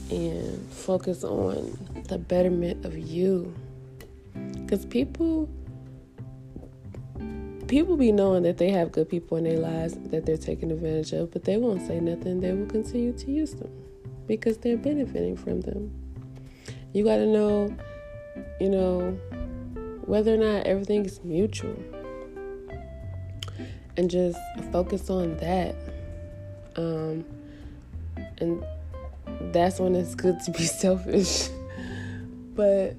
and 0.10 0.72
focus 0.72 1.24
on 1.24 1.78
the 2.08 2.18
betterment 2.18 2.86
of 2.86 2.98
you 2.98 3.54
because 4.54 4.86
people 4.86 5.50
people 7.72 7.96
be 7.96 8.12
knowing 8.12 8.44
that 8.44 8.58
they 8.58 8.70
have 8.70 8.92
good 8.92 9.08
people 9.08 9.38
in 9.38 9.46
their 9.46 9.58
lives 9.58 9.96
that 10.10 10.26
they're 10.26 10.36
taking 10.36 10.72
advantage 10.72 11.14
of, 11.14 11.32
but 11.32 11.46
they 11.46 11.56
won't 11.56 11.82
say 11.88 12.02
nothing. 12.02 12.42
They 12.42 12.52
will 12.52 12.66
continue 12.66 13.14
to 13.14 13.32
use 13.32 13.54
them 13.54 13.72
because 14.28 14.58
they're 14.58 14.76
benefiting 14.76 15.38
from 15.38 15.62
them. 15.62 15.90
You 16.92 17.06
got 17.06 17.16
to 17.16 17.26
know, 17.26 17.74
you 18.60 18.70
know, 18.70 19.12
whether 20.02 20.34
or 20.34 20.38
not 20.38 20.68
everything 20.68 21.06
is 21.06 21.24
mutual 21.24 21.82
and 23.96 24.10
just 24.10 24.38
focus 24.74 25.10
on 25.10 25.38
that. 25.38 25.74
Um, 26.76 27.24
and 28.40 28.62
that's 29.54 29.80
when 29.80 29.96
it's 29.96 30.14
good 30.14 30.42
to 30.42 30.52
be 30.52 30.64
selfish. 30.66 31.48
but 32.54 32.98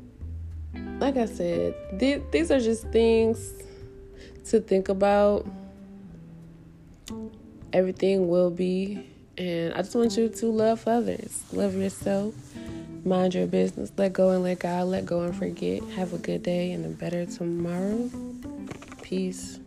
like 0.99 1.19
I 1.19 1.27
said, 1.27 1.75
th- 2.01 2.23
these 2.31 2.51
are 2.51 2.59
just 2.59 2.87
things 2.89 3.53
to 4.47 4.61
think 4.61 4.89
about. 4.89 5.47
Everything 7.73 8.29
will 8.29 8.51
be, 8.51 9.07
and 9.39 9.73
I 9.73 9.79
just 9.79 9.95
want 9.95 10.17
you 10.17 10.29
to 10.29 10.47
love 10.47 10.87
others, 10.87 11.43
love 11.53 11.75
yourself, 11.75 12.35
mind 13.05 13.35
your 13.35 13.47
business, 13.47 13.91
let 13.97 14.13
go 14.13 14.31
and 14.31 14.45
let 14.45 14.59
God, 14.59 14.89
let 14.89 15.07
go 15.07 15.23
and 15.23 15.35
forget. 15.35 15.83
Have 15.91 16.13
a 16.13 16.19
good 16.19 16.43
day 16.43 16.73
and 16.73 16.85
a 16.85 16.91
better 16.91 17.25
tomorrow. 17.25 18.11
Peace. 19.01 19.59